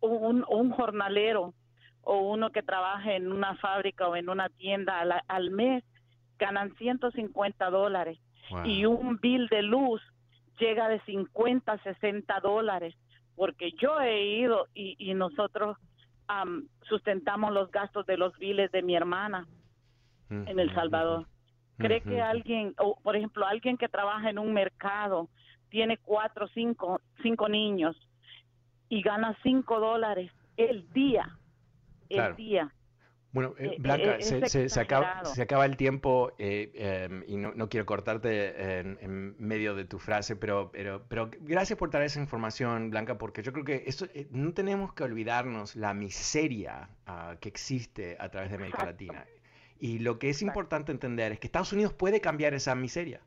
un, 0.00 0.44
un 0.48 0.70
jornalero 0.70 1.54
o 2.02 2.18
uno 2.20 2.50
que 2.50 2.62
trabaja 2.62 3.14
en 3.14 3.32
una 3.32 3.56
fábrica 3.56 4.08
o 4.08 4.16
en 4.16 4.28
una 4.28 4.48
tienda 4.48 5.02
al, 5.26 5.50
mes 5.50 5.84
ganan 6.38 6.74
150 6.76 7.68
dólares 7.70 8.18
y 8.64 8.84
un 8.84 9.18
bill 9.18 9.48
de 9.48 9.62
luz 9.62 10.00
llega 10.60 10.88
de 10.88 11.00
50 11.00 11.72
a 11.72 11.82
60 11.82 12.40
dólares. 12.40 12.94
porque 13.34 13.72
yo 13.72 14.00
he 14.00 14.24
ido 14.38 14.68
y, 14.72 14.94
y 14.98 15.14
nosotros 15.14 15.76
am, 16.28 16.68
sustentamos 16.88 17.52
los 17.52 17.70
gastos 17.70 18.06
de 18.06 18.16
los 18.16 18.36
biles 18.38 18.70
de 18.72 18.82
mi 18.82 18.94
hermana 18.96 19.46
en 20.30 20.58
El 20.58 20.74
Salvador. 20.74 21.26
¿Cree 21.78 22.00
que 22.00 22.20
alguien, 22.22 22.74
o 22.78 22.98
por 23.02 23.16
ejemplo, 23.16 23.46
alguien 23.46 23.76
que 23.76 23.88
trabaja 23.88 24.30
en 24.30 24.38
un 24.38 24.52
mercado, 24.52 25.28
tiene 25.68 25.98
cuatro, 25.98 26.48
cinco, 26.48 27.00
cinco 27.22 27.48
niños 27.48 27.96
y 28.88 29.02
gana 29.02 29.36
cinco 29.42 29.78
dólares 29.78 30.30
el 30.56 30.90
día, 30.92 31.38
el 32.08 32.16
Claro. 32.16 32.34
día? 32.36 32.72
Bueno, 33.32 33.54
eh, 33.58 33.72
Eh, 33.72 33.76
Blanca, 33.78 34.16
eh, 34.16 34.22
se, 34.22 34.38
es 34.38 34.52
se- 34.52 34.68
se 34.68 34.80
acaba, 34.80 35.24
se 35.26 35.42
acaba 35.42 35.66
el 35.66 35.76
tiempo 35.76 36.32
eh, 36.38 36.70
em, 37.10 37.22
y 37.26 37.36
no, 37.36 37.52
no 37.54 37.68
quiero 37.68 37.84
cortarte 37.84 38.78
en, 38.78 38.98
en 39.02 39.34
medio 39.38 39.74
de 39.74 39.84
tu 39.84 39.98
frase, 39.98 40.36
pero, 40.36 40.70
pero, 40.72 41.04
pero 41.08 41.30
gracias 41.40 41.78
por 41.78 41.90
traer 41.90 42.06
esa 42.06 42.20
información, 42.20 42.88
Blanca, 42.90 43.18
porque 43.18 43.42
yo 43.42 43.52
creo 43.52 43.64
que 43.64 43.84
esto, 43.86 44.06
no 44.30 44.54
tenemos 44.54 44.94
que 44.94 45.04
olvidarnos 45.04 45.76
la 45.76 45.92
miseria 45.92 46.88
ah, 47.06 47.36
que 47.40 47.48
existe 47.50 48.16
a 48.18 48.30
través 48.30 48.50
de 48.50 48.56
América 48.56 48.84
Latina. 48.86 49.26
Y 49.78 49.98
lo 49.98 50.18
que 50.18 50.30
es 50.30 50.40
importante 50.40 50.90
entender 50.90 51.32
es 51.32 51.38
que 51.38 51.48
Estados 51.48 51.72
Unidos 51.74 51.92
puede 51.92 52.22
cambiar 52.22 52.54
esa 52.54 52.74
miseria. 52.74 53.20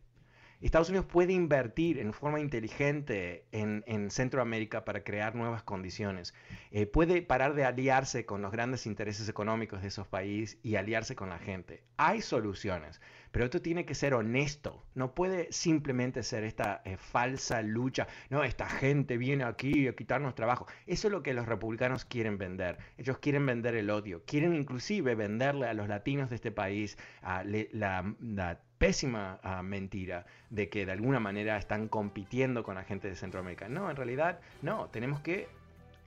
Estados 0.65 0.89
Unidos 0.89 1.05
puede 1.05 1.31
invertir 1.31 1.99
en 1.99 2.11
forma 2.11 2.41
inteligente 2.41 3.45
en, 3.51 3.83
en 3.87 4.11
Centroamérica 4.11 4.83
para 4.83 5.03
crear 5.05 5.33
nuevas 5.33 5.63
condiciones. 5.63 6.33
Eh, 6.71 6.85
puede 6.85 7.21
parar 7.21 7.53
de 7.53 7.63
aliarse 7.63 8.25
con 8.25 8.41
los 8.41 8.51
grandes 8.51 8.85
intereses 8.85 9.29
económicos 9.29 9.81
de 9.81 9.87
esos 9.87 10.07
países 10.07 10.59
y 10.61 10.75
aliarse 10.75 11.15
con 11.15 11.29
la 11.29 11.39
gente. 11.39 11.83
Hay 11.95 12.21
soluciones, 12.21 12.99
pero 13.31 13.45
esto 13.45 13.61
tiene 13.61 13.85
que 13.85 13.95
ser 13.95 14.13
honesto. 14.13 14.83
No 14.95 15.13
puede 15.13 15.51
simplemente 15.51 16.23
ser 16.23 16.43
esta 16.43 16.81
eh, 16.85 16.97
falsa 16.97 17.61
lucha. 17.61 18.07
No, 18.29 18.43
esta 18.43 18.67
gente 18.67 19.17
viene 19.17 19.43
aquí 19.43 19.87
a 19.87 19.95
quitarnos 19.95 20.35
trabajo. 20.35 20.65
Eso 20.87 21.07
es 21.07 21.11
lo 21.11 21.23
que 21.23 21.33
los 21.33 21.45
republicanos 21.47 22.05
quieren 22.05 22.37
vender. 22.37 22.77
Ellos 22.97 23.17
quieren 23.19 23.45
vender 23.45 23.75
el 23.75 23.89
odio. 23.89 24.23
Quieren 24.25 24.55
inclusive 24.55 25.15
venderle 25.15 25.67
a 25.67 25.73
los 25.73 25.87
latinos 25.87 26.29
de 26.29 26.35
este 26.35 26.51
país 26.51 26.97
le- 27.45 27.69
la, 27.73 28.13
la 28.19 28.59
pésima 28.77 29.39
ah, 29.43 29.61
mentira 29.61 30.25
de 30.49 30.69
que 30.69 30.85
de 30.85 30.93
alguna 30.93 31.19
manera 31.19 31.57
están 31.57 31.87
compitiendo 31.89 32.63
con 32.63 32.75
la 32.75 32.83
gente 32.83 33.09
de 33.09 33.15
Centroamérica. 33.15 33.67
No, 33.69 33.89
en 33.89 33.95
realidad 33.97 34.39
no, 34.61 34.87
tenemos 34.89 35.19
que 35.21 35.47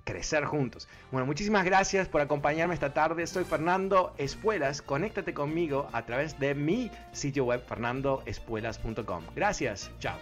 crecer 0.04 0.44
juntos. 0.44 0.88
Bueno, 1.10 1.26
muchísimas 1.26 1.64
gracias 1.64 2.08
por 2.08 2.20
acompañarme 2.20 2.74
esta 2.74 2.92
tarde. 2.92 3.26
Soy 3.26 3.44
Fernando 3.44 4.14
Espuelas. 4.18 4.82
Conéctate 4.82 5.34
conmigo 5.34 5.88
a 5.92 6.04
través 6.04 6.38
de 6.38 6.54
mi 6.54 6.90
sitio 7.12 7.44
web 7.44 7.62
fernandoespuelas.com. 7.66 9.24
Gracias. 9.34 9.90
Chao. 9.98 10.16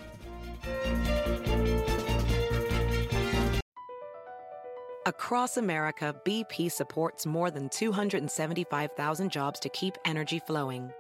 Across 5.07 5.57
America, 5.57 6.15
BP 6.25 6.71
supports 6.71 7.27
more 7.27 7.51
than 7.51 7.69
275,000 7.71 9.31
jobs 9.31 9.59
to 9.61 9.69
keep 9.71 9.97
energy 10.05 10.39
flowing. 10.39 10.93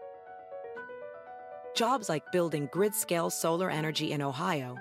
Jobs 1.74 2.08
like 2.08 2.24
building 2.32 2.68
grid 2.72 2.94
scale 2.94 3.30
solar 3.30 3.70
energy 3.70 4.12
in 4.12 4.22
Ohio 4.22 4.76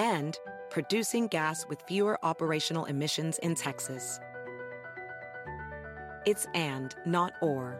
and 0.00 0.38
producing 0.70 1.28
gas 1.28 1.66
with 1.68 1.82
fewer 1.82 2.18
operational 2.24 2.86
emissions 2.86 3.38
in 3.38 3.54
Texas. 3.54 4.18
It's 6.24 6.46
and, 6.54 6.94
not 7.04 7.34
or. 7.42 7.78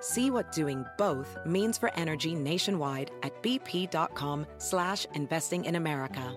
See 0.00 0.30
what 0.30 0.52
doing 0.52 0.84
both 0.96 1.36
means 1.44 1.76
for 1.76 1.92
energy 1.94 2.34
nationwide 2.34 3.10
at 3.22 3.42
bp.com 3.42 4.46
slash 4.58 5.06
investing 5.14 5.66
in 5.66 5.76
America. 5.76 6.34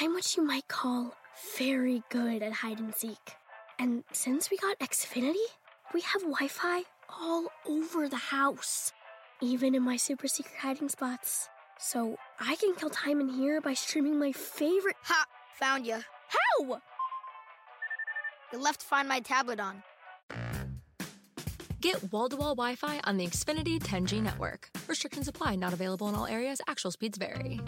I'm 0.00 0.14
what 0.14 0.36
you 0.36 0.42
might 0.42 0.68
call 0.68 1.14
very 1.58 2.02
good 2.10 2.42
at 2.42 2.52
hide 2.52 2.78
and 2.78 2.94
seek. 2.94 3.34
And 3.78 4.04
since 4.12 4.50
we 4.50 4.56
got 4.56 4.78
Xfinity, 4.78 5.34
we 5.94 6.00
have 6.00 6.22
Wi 6.22 6.48
Fi 6.48 6.82
all 7.08 7.46
over 7.66 8.08
the 8.08 8.16
house, 8.16 8.92
even 9.42 9.74
in 9.74 9.82
my 9.82 9.96
super 9.96 10.28
secret 10.28 10.56
hiding 10.60 10.88
spots. 10.88 11.48
So 11.78 12.16
I 12.40 12.56
can 12.56 12.74
kill 12.74 12.90
time 12.90 13.20
in 13.20 13.28
here 13.28 13.60
by 13.60 13.74
streaming 13.74 14.18
my 14.18 14.32
favorite. 14.32 14.96
Ha! 15.04 15.24
Found 15.60 15.86
you. 15.86 15.98
How? 16.28 16.80
You 18.52 18.58
left 18.58 18.82
Find 18.82 19.08
My 19.08 19.20
tablet 19.20 19.60
on. 19.60 19.82
Get 21.80 22.12
wall 22.12 22.28
to 22.28 22.36
wall 22.36 22.54
Wi 22.54 22.74
Fi 22.74 23.00
on 23.04 23.16
the 23.16 23.26
Xfinity 23.26 23.78
10G 23.78 24.22
network. 24.22 24.70
Restrictions 24.88 25.28
apply, 25.28 25.56
not 25.56 25.72
available 25.72 26.08
in 26.08 26.14
all 26.14 26.26
areas. 26.26 26.60
Actual 26.66 26.90
speeds 26.90 27.18
vary. 27.18 27.60